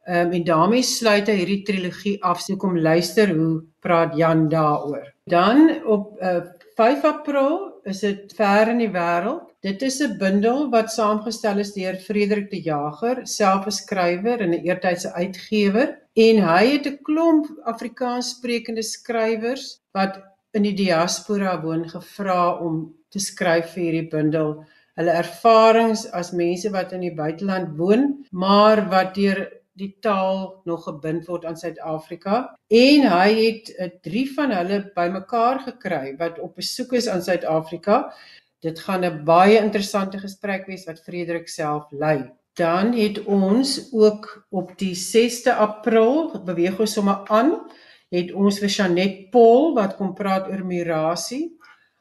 [0.07, 2.41] Ehm um, en daarmee sluit hy hierdie trilogie af.
[2.41, 5.13] So kom luister hoe praat Jan daaroor.
[5.25, 6.41] Dan op uh,
[6.75, 9.47] 5 April is dit ver in die wêreld.
[9.61, 14.53] Dit is 'n bundel wat saamgestel is deur Frederik de Jager, self 'n skrywer en
[14.53, 20.21] 'n eertydse uitgewer, en hy het 'n klomp Afrikaanssprekende skrywers wat
[20.53, 24.65] in die diaspora woon gevra om te skryf vir hierdie bundel.
[24.95, 29.47] Hulle ervarings as mense wat in die buiteland woon, maar wat deur
[29.79, 35.61] die taal nog gebind word aan Suid-Afrika en hy het uh, drie van hulle bymekaar
[35.67, 38.11] gekry wat op besoek is aan Suid-Afrika.
[38.61, 42.31] Dit gaan 'n baie interessante gesprek wees wat Frederik self lei.
[42.53, 47.61] Dan het ons ook op die 6de April beweeg ons sommer aan,
[48.11, 51.57] het ons vir Janet Paul wat kom praat oor Mirasie,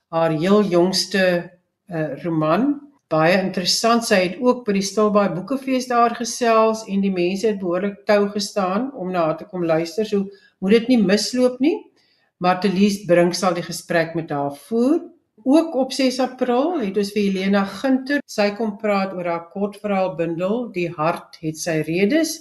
[0.09, 1.51] haar heel jongste
[1.87, 4.07] uh, roman baie interessant.
[4.07, 8.29] Sy het ook by die Stilbaai Boekefees daar gesels en die mense het behoorlik tou
[8.35, 10.07] gestaan om na haar te kom luister.
[10.07, 10.31] So
[10.61, 11.77] moet dit nie misloop nie.
[12.41, 15.03] Martelies Brink sal die gesprek met haar voer.
[15.45, 18.21] Ook op 6 April het ons vir Helena Ginter.
[18.29, 22.39] Sy kom praat oor haar kortverhaalbundel Die hart het sy redes.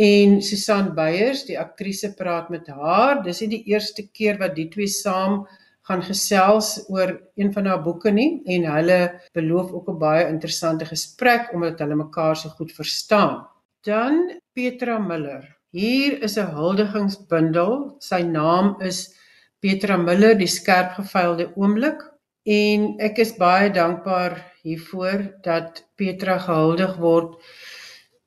[0.00, 3.20] En Susan Beyers, die aktrise praat met haar.
[3.24, 5.42] Dis nie die eerste keer wat die twee saam
[5.88, 8.98] gaan gesels oor een van haar boeke nie en hulle
[9.36, 13.46] beloof ook 'n baie interessante gesprek omdat hulle mekaar so goed verstaan.
[13.82, 15.56] Dan Petra Miller.
[15.70, 17.96] Hier is 'n huldigingsbundel.
[17.98, 19.14] Sy naam is
[19.60, 22.00] Petra Miller, die skerp geveilde oomblik
[22.44, 27.36] en ek is baie dankbaar hiervoor dat Petra gehuldig word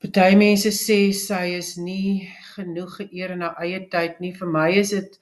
[0.03, 4.33] Party mense sê sy is nie genoeg geëer in haar eie tyd nie.
[4.35, 5.13] Vir my is dit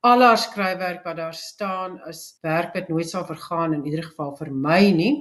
[0.00, 4.34] al haar skryfwerk wat daar staan is werk wat nooit sal vergaan in ieder geval
[4.36, 5.12] vir my nie.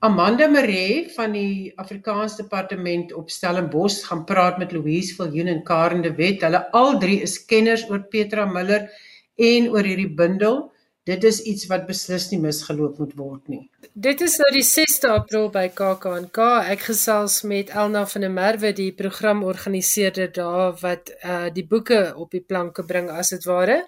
[0.00, 6.02] Amanda Maree van die Afrikaans Departement op Stellenbosch gaan praat met Louise Viljoen en Karen
[6.02, 6.40] de Wet.
[6.40, 8.88] Hulle al drie is kenners oor Petra Miller
[9.36, 10.70] en oor hierdie bundel
[11.08, 13.62] dit is iets wat beslis nie misgeloop moet word nie.
[13.94, 16.38] Dit is nou die 6de April by KAKNK.
[16.74, 22.30] Ek gesels met Elna van der Merwe, die programorganiseerder daar wat uh die boeke op
[22.36, 23.80] die planke bring as dit ware.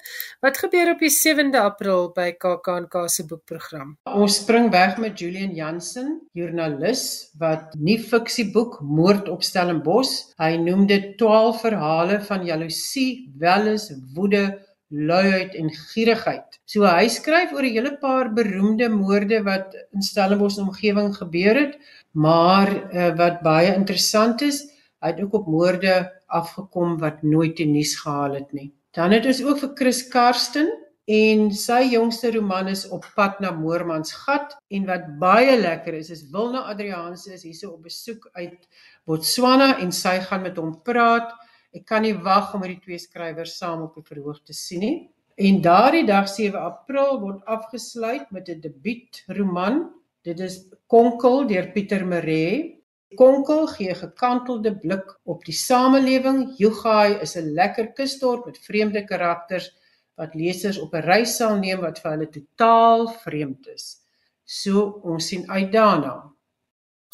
[0.43, 3.95] Wat gebeur op die 7de April by KAKNK se boekprogram?
[4.09, 7.05] Ons spring weg met Julian Jansen, joernalis
[7.39, 10.33] wat nie fiksieboek Moord op Stellenbosch.
[10.41, 14.47] Hy noem dit 12 verhale van jaloesie, welis, woede,
[14.93, 16.61] luiheid en gierigheid.
[16.69, 21.79] So hy skryf oor 'n hele paar beroemde moorde wat in Stellenbosch omgewing gebeur het,
[22.13, 24.69] maar uh, wat baie interessant is,
[25.01, 28.73] hy het ook op moorde afgekom wat nooit die nuus gehaal het nie.
[28.93, 30.69] Dan het ons ook vir Chris Karsten
[31.09, 36.11] en sy jongste roman is op pad na Moormans gat en wat baie lekker is
[36.11, 38.69] is Wilna Adrianse is hierso op besoek uit
[39.05, 41.33] Botswana en sy gaan met hom praat
[41.73, 44.97] Ek kan nie wag om hierdie twee skrywers saam op die verhoog te sien nie.
[45.41, 49.91] En daardie dag 7 April word afgesluit met 'n debuutroman.
[50.23, 52.83] Dit is Konkel deur Pieter Maree.
[53.17, 56.55] Konkel gee 'n gekantelde blik op die samelewing.
[56.59, 59.73] Yugai is 'n lekker kusdorp met vreemde karakters
[60.17, 63.97] wat lesers op 'n reis sal neem wat vir hulle totaal vreemd is.
[64.45, 66.33] So ons sien uit daarna.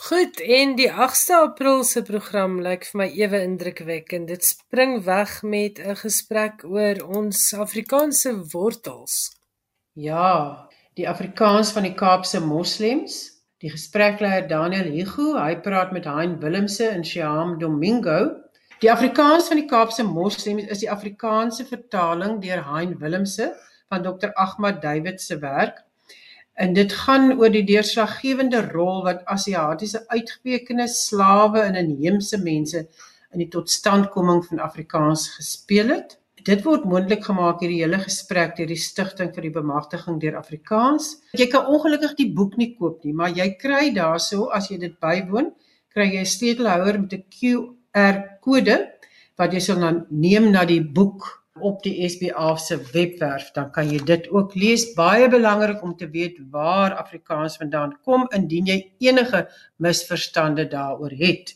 [0.07, 4.29] Goed, en die 8ste April se program lyk vir my ewe indrukwekkend.
[4.31, 9.17] Dit spring weg met 'n gesprek oor ons Afrikaanse wortels.
[9.93, 13.43] Ja, die Afrikaans van die Kaapse Moslems.
[13.59, 18.37] Die gesprekleier Daniel Hugo, hy praat met Hein Willemse en Sham Domingo.
[18.79, 23.51] Die Afrikaans van die Kaapse Moslems is die Afrikaanse vertaling deur Hein Willemse
[23.89, 24.31] van Dr.
[24.35, 25.88] Ahmad David se werk
[26.59, 32.81] En dit gaan oor die deurslaggewende rol wat Asiatiese uitgewekene slawe en inheemse mense
[33.31, 36.17] in die totstandkoming van Afrikaans gespeel het.
[36.49, 41.13] Dit word moontlik gemaak hierdie hele gesprek deur die Stichting vir die Bemagtiging deur Afrikaans.
[41.39, 44.99] Jy kan ongelukkig die boek nie koop nie, maar jy kry daarso as jy dit
[44.99, 45.53] bywoon,
[45.95, 48.79] kry jy 'n sleutelhouer met 'n QR kode
[49.39, 53.91] wat jy sal dan neem na die boek op die SBA se webwerf, dan kan
[53.91, 54.93] jy dit ook lees.
[54.95, 59.47] Baie belangrik om te weet waar Afrikaans vandaan kom indien jy enige
[59.77, 61.55] misverstande daaroor het.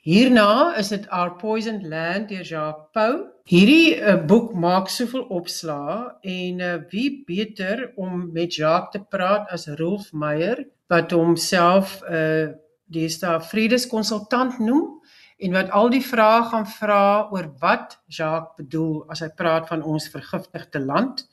[0.00, 3.26] Hierna is dit Our Poisoned Land deur Jacques Pau.
[3.44, 9.50] Hierdie uh, boek maak soveel opslae en uh, wie beter om met Jacques te praat
[9.52, 12.48] as Rolf Meyer wat homself 'n uh,
[12.90, 14.99] die sta vredeskonsultant noem
[15.40, 19.82] en wat al die vrae gaan vra oor wat Jacques bedoel as hy praat van
[19.82, 21.24] ons vergiftigde land.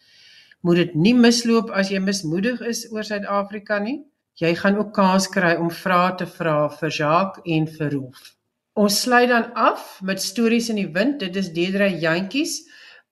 [0.64, 4.00] Moet dit nie misloop as jy mismoedig is oor Suid-Afrika nie.
[4.40, 8.34] Jy gaan ook kans kry om vrae te vra vir Jacques en vir Rolf.
[8.78, 11.20] Ons sluit dan af met stories in die wind.
[11.20, 12.62] Dit is Deidre Jantjies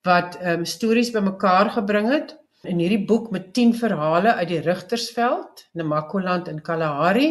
[0.05, 2.35] wat ehm um, stories bymekaar gebring het
[2.69, 7.29] in hierdie boek met 10 verhale uit die Rigtersveld, Namakoland en Kalahari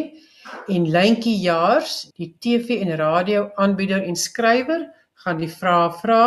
[0.67, 4.89] en Lentjie Jaars, die TV en radio aanbieder en skrywer,
[5.23, 6.21] gaan die vrae vra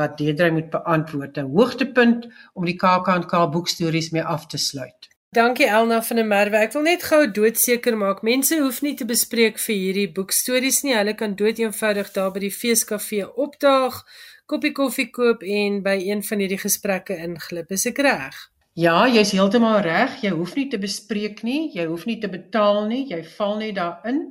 [0.00, 1.38] wat Deedrey moet beantwoord.
[1.38, 5.08] 'n Hoogtepunt om die KAKNK boekstories mee af te sluit.
[5.32, 6.56] Dankie Elna van der Merwe.
[6.56, 10.92] Ek wil net gou doodseker maak mense hoef nie te bespreek vir hierdie boekstories nie.
[10.92, 14.02] Hulle kan dood eenvoudig daar by die feeskafee opdaag,
[14.46, 17.72] koppie koffie koop en by een van hierdie gesprekke inglip.
[17.72, 18.36] Is ek reg?
[18.72, 20.14] Ja, jy's heeltemal reg.
[20.24, 23.74] Jy hoef nie te bespreek nie, jy hoef nie te betaal nie, jy val net
[23.76, 24.30] daarin.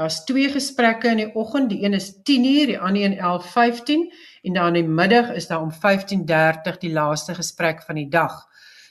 [0.00, 4.06] Daar's twee gesprekke in die oggend, die een is 10:00, die ander een 11:15
[4.44, 8.32] en dan in die middag is daar om 15:30 die laaste gesprek van die dag.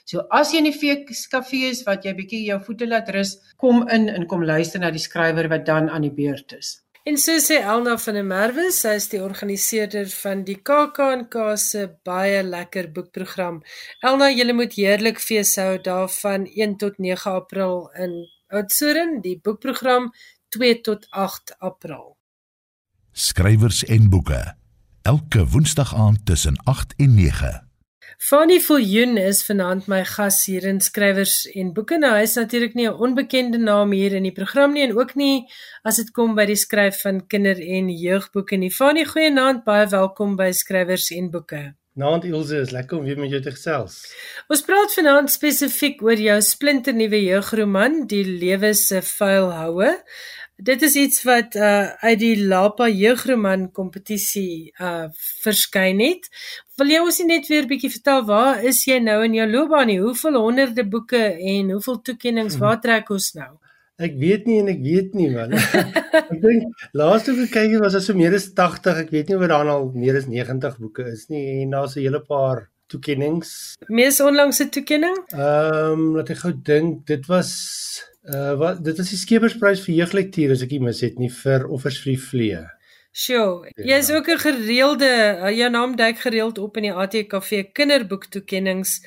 [0.04, 3.88] So as jy in die feeskafee is wat jy bietjie jou voete laat rus, kom
[3.88, 6.81] in en kom luister na die skrywer wat dan aan die beurt is.
[7.02, 11.88] En so sê Elna van der Merwe, sy is die organiseerder van die KAKNK se
[12.06, 13.58] baie lekker boekprogram.
[14.06, 18.14] Elna, jy moet heerlik fees hou daarvan 1 tot 9 April in
[18.54, 20.12] Oudtshoorn, die boekprogram
[20.54, 22.12] 2 tot 8 April.
[23.10, 24.54] Skrywers en boeke.
[25.02, 27.71] Elke Woensdag aand tussen 8 en 9.
[28.18, 31.98] Fanny Viljoen is vanaand my gas hier in skrywers en boeke.
[31.98, 35.14] Nou hy is natuurlik nie 'n onbekende naam hier in die program nie en ook
[35.14, 35.48] nie
[35.84, 38.70] as dit kom by die skryf van kinder- en jeugboeke nie.
[38.70, 41.74] Fanny, goeienaand, baie welkom by skrywers en boeke.
[41.94, 44.14] Naand Ilse, is lekker om weer met jou te gesels.
[44.48, 50.02] Ons praat vanaand spesifiek oor jou splinternuwe jeugroman, Die lewe se vuil houe.
[50.56, 55.08] Dit is iets wat uh uit die Lapa jeugroman kompetisie uh
[55.42, 56.28] verskyn het.
[56.76, 59.90] Wil jy ons net weer 'n bietjie vertel waar is jy nou in jou loopbaan?
[59.96, 63.58] Hoeveel honderde boeke en hoeveel toekenninge waar trek ons nou?
[64.02, 65.52] Ek weet nie en ek weet nie man.
[66.32, 69.02] ek dink laaste keer kyk was dit so meer as 80.
[69.04, 72.06] Ek weet nie of daar al meer as 90 boeke is nie en daar's 'n
[72.06, 73.74] hele paar toekennings.
[73.88, 75.16] Mees onlangse toekenning?
[75.32, 77.52] Ehm um, laat ek gou dink, dit was
[78.30, 81.66] uh wat dit was die Skepersprys vir jeuglektuur as ek nie mis het nie vir
[81.66, 82.62] Offers vir die Vlee.
[83.12, 85.10] Sjoe, jy is ook 'n gereelde
[85.52, 89.02] jou naam duik gereeld op in die ATKV kinderboek toekennings.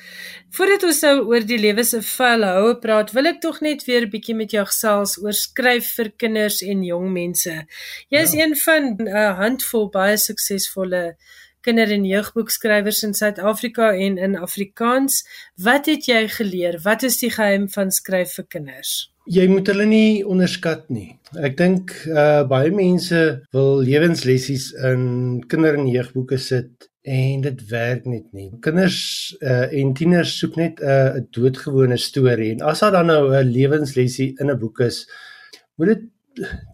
[0.50, 4.06] Voordat ons nou oor die lewe se vuil houe praat, wil ek tog net weer
[4.06, 7.66] 'n bietjie met jou gesels oor skryf vir kinders en jong mense.
[8.08, 8.44] Jy is ja.
[8.44, 11.16] een van 'n handvol baie suksesvolle
[11.66, 15.24] kinder- en jeugboekskrywers in Suid-Afrika en in Afrikaans.
[15.58, 16.78] Wat het jy geleer?
[16.82, 18.94] Wat is die geheim van skryf vir kinders?
[19.26, 21.16] Jy moet hulle nie onderskat nie.
[21.42, 23.22] Ek dink uh baie mense
[23.56, 28.52] wil lewenslessies in kinder- en jeugboeke sit en dit werk net nie.
[28.62, 29.00] Kinders
[29.42, 33.50] uh en tieners soek net 'n uh, doodgewone storie en as daar dan nou 'n
[33.50, 35.08] lewenslessie in 'n boek is,
[35.76, 36.04] moet dit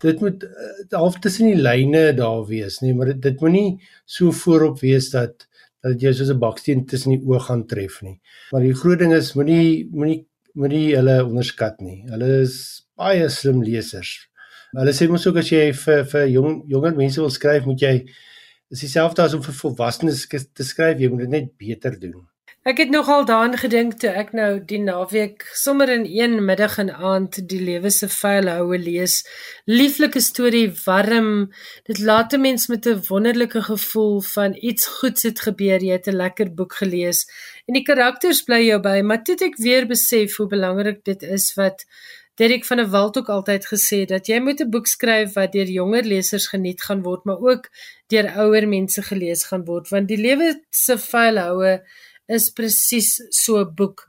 [0.02, 4.34] dit moet uh, half tussen die lyne daar wees nie, maar dit, dit moenie so
[4.42, 5.46] voorop wees dat
[5.82, 8.20] dat jy soos 'n baksteen tussen die oë gaan tref nie.
[8.52, 10.20] Maar die groot ding is moenie moenie
[10.54, 12.04] moenie hulle onderskat nie.
[12.10, 14.28] Hulle is baie slim lesers.
[14.76, 17.94] Hulle sê mos ook as jy vir vir jong jonger mense wil skryf, moet jy
[18.72, 22.22] is dieselfde as om vir volwassenes te skryf, jy moet dit net beter doen.
[22.62, 26.92] Ek het nogal daaraan gedink toe ek nou die naweek sommer in een middag en
[26.94, 29.16] aand die lewe se vuil houe lees.
[29.66, 31.50] Lieflike storie, warm.
[31.90, 35.82] Dit laat 'n mens met 'n wonderlike gevoel van iets goeds het gebeur.
[35.82, 37.26] Jy het 'n lekker boek gelees
[37.66, 41.54] en die karakters bly jou by, maar toe ek weer besef hoe belangrik dit is
[41.54, 41.84] wat
[42.36, 45.66] Derek van der Walt ook altyd gesê dat jy moet 'n boek skryf wat deur
[45.68, 47.68] jonger lesers geniet gaan word, maar ook
[48.06, 51.82] deur ouer mense gelees gaan word, want die lewe se vuil houe
[52.28, 54.08] is presies so boek.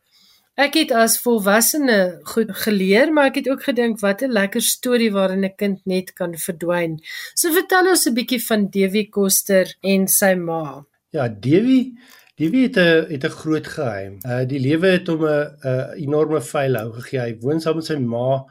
[0.54, 5.12] Ek het as volwassene goed geleer, maar ek het ook gedink wat 'n lekker storie
[5.12, 7.00] waarin 'n kind net kan verdwyn.
[7.36, 10.86] So vertel ons 'n bietjie van Dewie Koster en sy ma.
[11.10, 11.98] Ja, Dewie
[12.38, 14.20] Dewie het 'n het 'n groot geheim.
[14.26, 17.20] Uh die lewe het hom 'n 'n enorme vuil hou gegee.
[17.20, 18.46] Hy woon saam met sy ma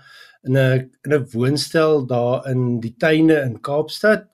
[0.46, 4.24] in 'n in 'n woonstel daar in die tuine in Kaapstad.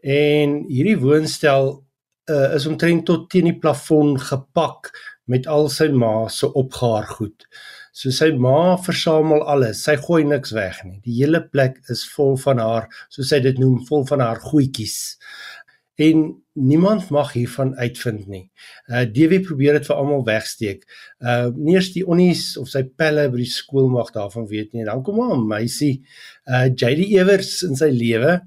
[0.00, 1.84] En hierdie woonstel
[2.30, 4.92] uh, is omtrent tot teen die plafon gepak
[5.30, 7.46] met al sy ma se opgehaar goed.
[7.92, 9.82] So sy ma versamel alles.
[9.84, 11.00] Sy gooi niks weg nie.
[11.04, 14.98] Die hele plek is vol van haar, soos sy dit noem, vol van haar goedjies.
[16.00, 18.46] En niemand mag hiervan uitvind nie.
[18.88, 20.86] Uh Dewie probeer dit vir almal wegsteek.
[21.20, 24.86] Uh nie eers die onnies of sy pelle by die skool mag daarvan weet nie.
[24.88, 26.00] Dan kom 'n meisie,
[26.48, 28.38] uh JD Ewers in sy lewe.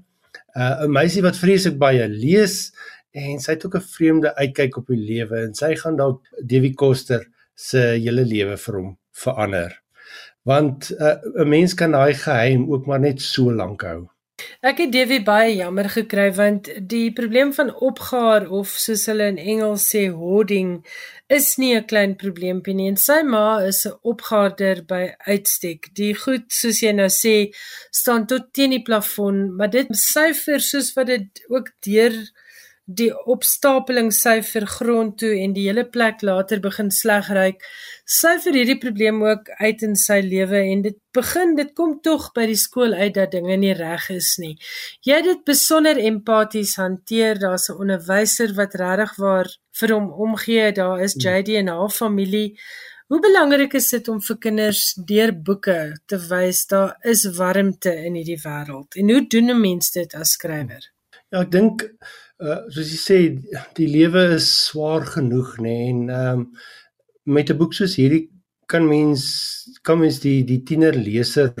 [0.56, 2.72] Uh 'n meisie wat vreeslik baie lees
[3.14, 6.72] en sy het ook 'n vreemde uitkyk op die lewe en sy gaan dalk Devi
[6.74, 9.82] Koster se hele lewe vir hom verander.
[10.42, 14.10] Want uh, 'n uh, mens kan daai geheim ook maar net so lank hou.
[14.60, 19.38] Ek het Devi baie jammer gekry want die probleem van opgaar of soos hulle in
[19.38, 20.84] Engels sê hoarding
[21.28, 22.88] is nie 'n klein probleempie nie.
[22.88, 25.94] En sy ma is 'n opgaarder by uitstek.
[25.94, 27.54] Die goed soos jy nou sê
[27.90, 32.14] staan tot teen die plafon, maar dit syfer soos wat dit ook deur
[32.84, 37.62] die opstapeling syfer grond toe en die hele plek later begin sleg ryk.
[38.04, 42.44] Syfer hierdie probleem ook uit in sy lewe en dit begin dit kom tog by
[42.50, 44.58] die skool uit dat dinge nie reg is nie.
[45.06, 47.40] Jy het dit besonder empaties hanteer.
[47.40, 49.48] Daar's 'n onderwyser wat regtig waar
[49.80, 50.72] vir hom omgee.
[50.72, 52.58] Daar is JD en haar familie.
[53.08, 58.14] Hoe belangrik is dit om vir kinders deur boeke te wys daar is warmte in
[58.14, 58.96] hierdie wêreld?
[58.96, 60.92] En hoe doen 'n mens dit as skrywer?
[61.30, 61.82] Ja, ek dink
[62.42, 63.18] uh soos jy sê
[63.78, 66.46] die lewe is swaar genoeg nê nee, en ehm um,
[67.24, 68.28] met 'n boek soos hierdie
[68.66, 69.24] kan mens
[69.82, 71.52] kan mens die die tiener leser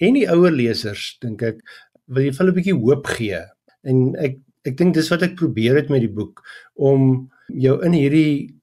[0.00, 1.60] en die ouer lesers dink ek
[2.06, 3.40] wil jy vir hulle 'n bietjie hoop gee.
[3.84, 6.42] En ek ek dink dis wat ek probeer het met die boek
[6.74, 8.54] om jou in hierdie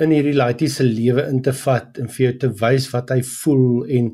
[0.00, 3.20] in hierdie laaitie se lewe in te vat en vir jou te wys wat hy
[3.22, 4.12] voel en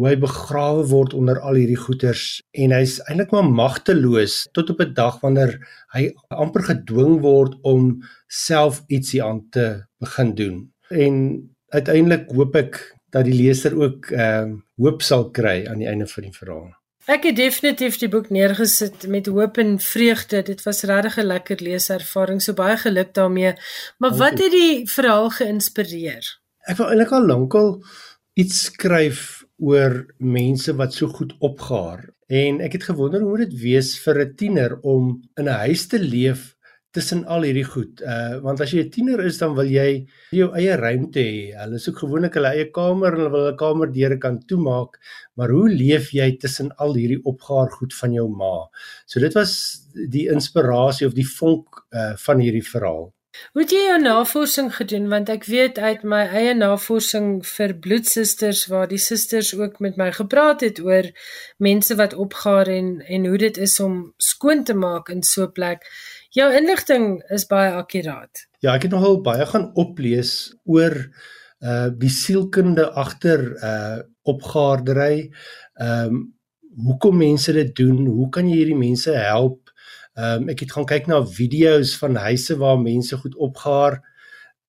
[0.00, 4.80] hoe hy begrawe word onder al hierdie goeters en hy's eintlik maar magteloos tot op
[4.80, 5.58] 'n dag wanneer
[5.92, 10.72] hy amper gedwing word om self ietsie aan te begin doen.
[10.88, 11.14] En
[11.68, 16.06] uiteindelik hoop ek dat die leser ook ehm uh, hoop sal kry aan die einde
[16.06, 16.70] van die verhaal.
[17.04, 20.42] Ek het definitief die boek neergesit met hoop en vreugde.
[20.42, 22.40] Dit was regtig 'n lekker leeservaring.
[22.42, 23.52] So baie geluk daarmee.
[23.98, 26.24] Maar wat het die verhaal geïnspireer?
[26.64, 27.84] Ek wou eintlik al lankal
[28.34, 33.58] iets skryf oor mense wat so goed opgaar En ek het gewonder hoe moet dit
[33.58, 36.54] wees vir 'n tiener om in 'n huis te leef
[36.94, 38.02] tussen al hierdie goed.
[38.02, 41.58] Uh want as jy 'n tiener is dan wil jy jou eie ruimte hê.
[41.58, 44.98] Hulle soek gewoonlik hulle eie kamer en hulle wil hulle kamer deure kan toemaak.
[45.36, 48.70] Maar hoe leef jy tussen al hierdie opgaar goed van jou ma?
[49.06, 49.52] So dit was
[49.94, 53.12] die inspirasie of die vonk uh van hierdie verhaal.
[53.52, 58.64] Hoe het jy jou navorsing gedoen want ek weet uit my eie navorsing vir bloedsusters
[58.72, 61.06] waar die susters ook met my gepraat het oor
[61.62, 65.52] mense wat opgaar en en hoe dit is om skoon te maak in so 'n
[65.52, 65.86] plek.
[66.30, 68.46] Jou inligting is baie akkuraat.
[68.58, 70.94] Ja, ek het nogal baie gaan oplees oor
[71.60, 75.30] uh die sielkunde agter uh opgaardery.
[75.74, 76.38] Ehm um,
[76.84, 78.06] hoekom mense dit doen?
[78.06, 79.59] Hoe kan jy hierdie mense help?
[80.20, 84.00] Ehm um, ek het gaan kyk na video's van huise waar mense goed opgaar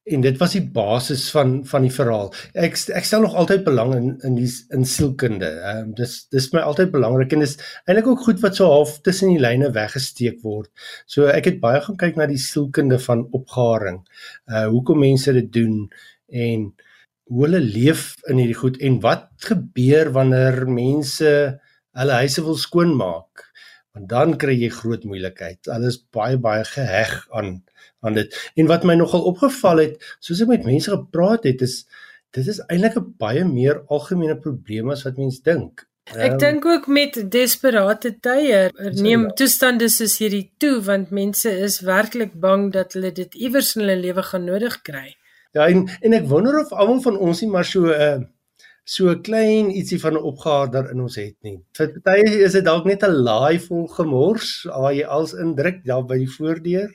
[0.03, 2.31] en dit was die basis van van die verhaal.
[2.57, 5.49] Ek ek stel nog altyd belang in in die in sielkunde.
[5.61, 8.95] Ehm um, dis dis my altyd belangrik en dis eintlik ook goed wat so half
[9.05, 10.71] tussen die lyne weggesteek word.
[11.05, 14.01] So ek het baie gaan kyk na die sielkunde van opgaring.
[14.49, 15.85] Uh hoekom mense dit doen
[16.47, 16.71] en
[17.31, 21.29] hoe hulle leef in hierdie goed en wat gebeur wanneer mense
[21.99, 23.50] hulle huise wil skoonmaak?
[23.95, 25.67] Want dan kry jy groot moeilikheid.
[25.67, 27.61] Hulle is baie baie geheg aan
[28.01, 28.37] aan dit.
[28.55, 31.85] En wat my nogal opgeval het, soos ek met mense gepraat het, is
[32.31, 35.85] dit is eintlik 'n baie meer algemene probleem as wat mense dink.
[36.11, 41.81] Ek um, dink ook met desperate tye neem toestande soos hierdie toe want mense is
[41.85, 45.15] werklik bang dat hulle dit iewers in hulle lewe gaan nodig kry.
[45.53, 48.27] Ja en en ek wonder of almal van ons nie maar so 'n uh,
[48.83, 51.59] so 'n klein ietsie van 'n opgaarder in ons het nie.
[51.77, 56.03] Vir party is dit dalk net 'n laai vol gemors waar jy als indruk daar
[56.05, 56.89] by die voordeur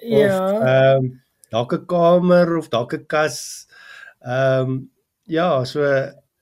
[0.00, 0.26] Ja.
[0.26, 3.66] of ehm um, dalk 'n kamer of dalk 'n kas.
[4.24, 4.90] Ehm um,
[5.26, 5.82] ja, so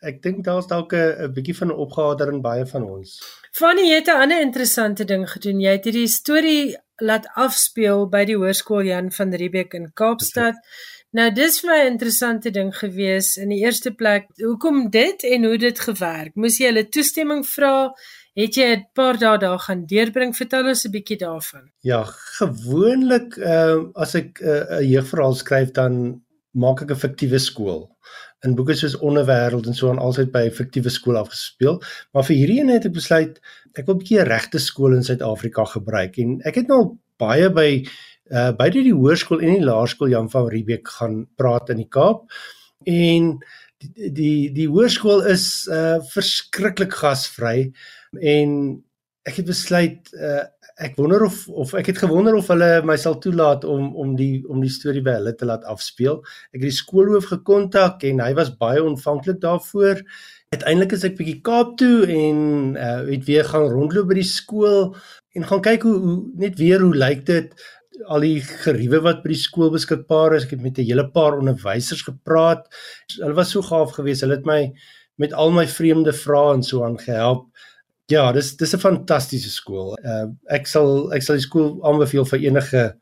[0.03, 3.19] ek dink daar's dalk 'n bietjie van 'n opgader in baie van ons.
[3.53, 5.61] Fanny het 'n ander interessante ding gedoen.
[5.61, 10.55] Jy het hierdie storie laat afspeel by die hoërskool Jan van Riebeeck in Kaapstad.
[11.17, 14.27] Nou dis vir my 'n interessante ding gewees in die eerste plek.
[14.37, 16.35] Hoekom dit en hoe dit gewerk?
[16.35, 17.93] Moes jy hulle toestemming vra?
[18.37, 20.37] Het jy 'n paar dae daar gaan deurbring?
[20.37, 21.71] Vertel ons 'n bietjie daarvan.
[21.81, 22.05] Ja,
[22.39, 27.89] gewoonlik ehm uh, as ek 'n uh, jeugverhaal skryf dan maak ek 'n fiktiewe skool.
[28.45, 31.83] In boeke soos Onderwêreld en so aan altyd by 'n fiktiewe skool afgespeel,
[32.13, 33.41] maar vir hierdie een het ek besluit
[33.75, 37.87] ek wil 'n bietjie regte skool in Suid-Afrika gebruik en ek het nou baie by
[38.31, 42.27] uh beide die hoërskool en die laerskool Jan van Riebeeck gaan praat in die Kaap
[42.85, 43.39] en
[43.79, 47.71] die die, die hoërskool is uh verskriklik gasvry
[48.21, 48.55] en
[49.29, 50.47] ek het besluit uh,
[50.79, 54.45] ek wonder of of ek het gewonder of hulle my sal toelaat om om die
[54.47, 56.21] om die storie by hulle te laat afspeel.
[56.55, 60.05] Ek het die skoolhoof gekontak en hy was baie ontvanklik daarvoor.
[60.55, 64.95] Uiteindelik is ek bietjie Kaap toe en uh het weer gaan rondloop by die skool
[65.37, 67.53] en gaan kyk hoe, hoe net weer hoe lyk dit
[68.07, 70.45] al die geriewe wat by die skool beskikbaar is.
[70.45, 72.69] Ek het met 'n hele paar onderwysers gepraat.
[73.19, 74.23] Hulle was so gaaf geweest.
[74.23, 74.73] Hulle het my
[75.17, 77.49] met al my vreemde vrae en so aan gehelp.
[78.07, 79.99] Ja, dis dis 'n fantastiese skool.
[80.05, 82.97] Uh ek sal ek sal die skool aanbeveel vir enige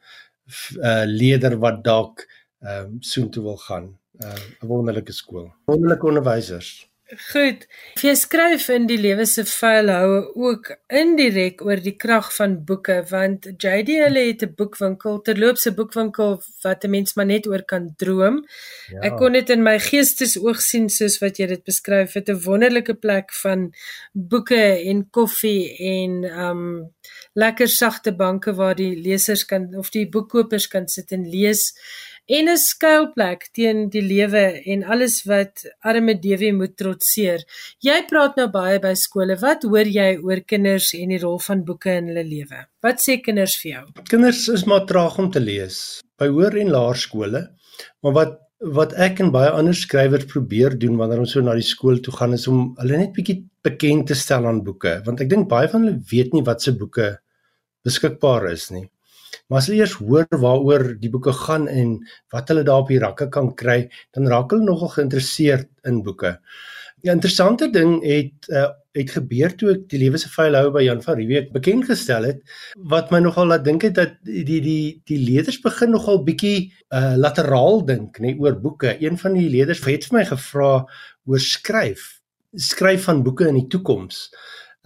[0.83, 2.27] uh leerder wat dalk
[2.63, 3.99] ehm um, soontoe wil gaan.
[4.25, 5.53] Uh 'n wonderlike skool.
[5.67, 6.89] Wonderlike onderwysers.
[7.07, 7.69] Goed.
[8.03, 12.97] Jy skryf in die lewe se vuil houe ook indirek oor die krag van boeke
[13.13, 17.63] want JD hulle het 'n boekwinkel, terloops 'n boekwinkel wat 'n mens maar net oor
[17.63, 18.45] kan droom.
[18.91, 19.01] Ja.
[19.03, 22.95] Ek kon dit in my geestesoog sien soos wat jy dit beskryf het 'n wonderlike
[22.95, 23.73] plek van
[24.13, 26.93] boeke en koffie en um
[27.35, 31.73] lekker sagte banke waar die lesers kan of die boekkopers kan sit en lees
[32.27, 37.45] en 'n skuilplek teen die lewe en alles wat arme Dewie moet trotseer.
[37.81, 39.37] Jy praat nou baie by skole.
[39.41, 42.67] Wat hoor jy oor kinders en die rol van boeke in hulle lewe?
[42.83, 43.85] Wat sê kinders vir jou?
[44.11, 47.47] Kinders is maar traag om te lees by hoër en laerskole.
[48.03, 51.67] Maar wat wat ek en baie ander skrywers probeer doen wanneer ons so na die
[51.67, 55.29] skool toe gaan is om hulle net bietjie bekend te stel aan boeke, want ek
[55.29, 57.19] dink baie van hulle weet nie wat se boeke
[57.85, 58.87] beskikbaar is nie.
[59.47, 61.99] Maar as hulle eers hoor waaroor die boeke gaan en
[62.35, 63.85] wat hulle daar op die rakke kan kry,
[64.17, 66.39] dan raak hulle nogal geïnteresseerd in boeke.
[67.05, 70.83] 'n Interessante ding het uh, het gebeur toe ek die lewe se vuil hou by
[70.87, 72.41] Jan van Riebeeck bekend gestel het
[72.93, 77.15] wat my nogal laat dink het dat die die die leerders begin nogal bietjie uh,
[77.21, 78.97] lateraal dink nê oor boeke.
[78.99, 80.73] Een van die leerders het vir my gevra
[81.27, 82.23] oor skryf,
[82.57, 84.31] skryf van boeke in die toekoms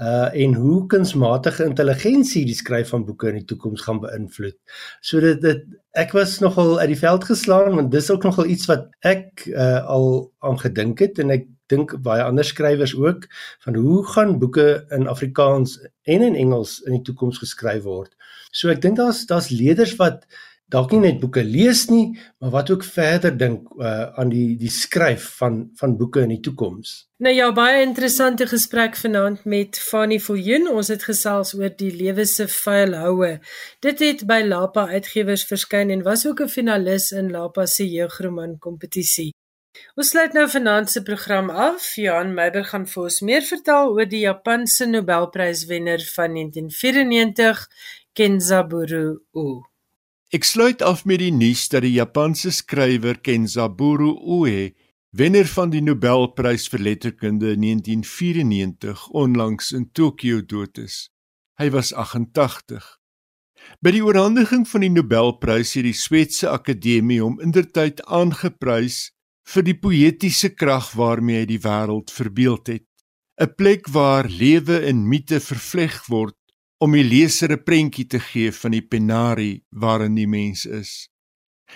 [0.00, 4.56] uh en hoe kunsmatige intelligensie die skryf van boeke in die toekoms gaan beïnvloed.
[5.04, 5.64] So dit dit
[5.98, 9.84] ek was nogal uit die veld geslaan want dis ook nogal iets wat ek uh
[9.84, 13.26] al aan gedink het en ek dink baie ander skrywers ook
[13.66, 18.16] van hoe gaan boeke in Afrikaans en in Engels in die toekoms geskryf word.
[18.50, 20.24] So ek dink daar's daar's leerders wat
[20.70, 24.70] dalk nie net boeke lees nie, maar wat ook verder dink uh, aan die die
[24.70, 26.92] skryf van van boeke in die toekoms.
[27.20, 30.70] Nou ja, baie interessante gesprek vanaand met Fanny Viljoen.
[30.70, 33.34] Ons het gesels oor die lewe se vuil houe.
[33.84, 38.58] Dit het by Lapa Uitgewers verskyn en was ook 'n finalis in Lapa se jeugroman
[38.58, 39.30] kompetisie.
[39.94, 41.94] Ons sluit nou vanaand se program af.
[41.94, 47.68] Johan Meiber gaan vir ons meer vertel oor die Japanse Nobelpryswenner van 1994,
[48.12, 49.69] Kenzaburo Oe.
[50.30, 54.68] Ek sluit af met die nuus dat die Japanse skrywer Kenzaburo Oe,
[55.10, 61.08] wenner van die Nobelprys vir letterkunde in 1994, onlangs in Tokio dood is.
[61.58, 62.86] Hy was 88.
[63.82, 69.08] By die oorhandiging van die Nobelprys het die Swetse Akademie hom indertyd aangeprys
[69.50, 72.86] vir die poëtiese krag waarmee hy die wêreld verbeeld het.
[73.42, 76.38] 'n Plek waar lewe en mite vervleg word
[76.80, 81.10] om die leser 'n prentjie te gee van die penarie waarin die mens is.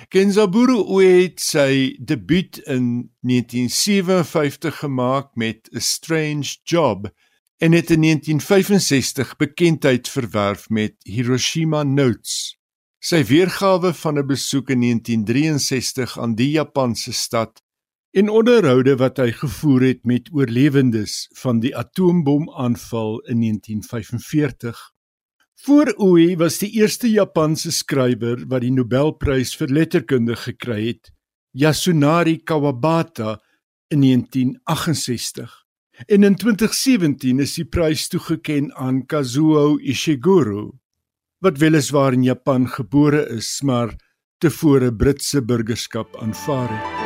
[0.09, 7.11] Kenzaburo het sy debuut in 1957 gemaak met A Strange Job
[7.59, 12.57] en het in 1965 bekendheid verwerf met Hiroshima Notes.
[12.99, 17.63] Sy weergawe van 'n besoek in 1963 aan die Japanse stad
[18.11, 24.94] en onderhoude wat hy gevoer het met oorlewendes van die atoombomaanval in 1945
[25.63, 31.13] Voor Ooi was die eerste Japanse skrywer wat die Nobelprys vir letterkunde gekry het,
[31.55, 33.39] Yasunari Kawabata
[33.95, 35.55] in 1968.
[36.11, 40.73] En in 2017 is die prys toegekend aan Kazuo Ishiguro,
[41.39, 43.95] wat weliswaar in Japan gebore is, maar
[44.43, 47.04] tevore Britse burgerskap aanvaar het.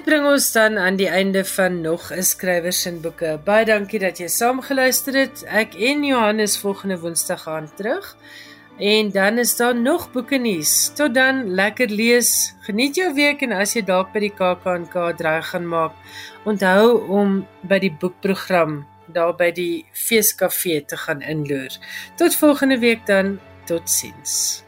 [0.00, 3.40] Dit bring ons dan aan die einde van nog 'n skrywers en boeke.
[3.44, 5.44] Baie dankie dat jy saamgeluister het.
[5.44, 8.16] Ek en Johannes volgende Woensdag gaan terug.
[8.78, 10.90] En dan is daar nog boeke nuus.
[10.94, 12.54] Tot dan, lekker lees.
[12.60, 15.92] Geniet jou week en as jy dalk by die KAK&K draai gaan maak,
[16.44, 21.76] onthou om by die boekprogram daar by die feeskafee te gaan inloer.
[22.16, 23.38] Tot volgende week dan.
[23.66, 24.64] Totsiens.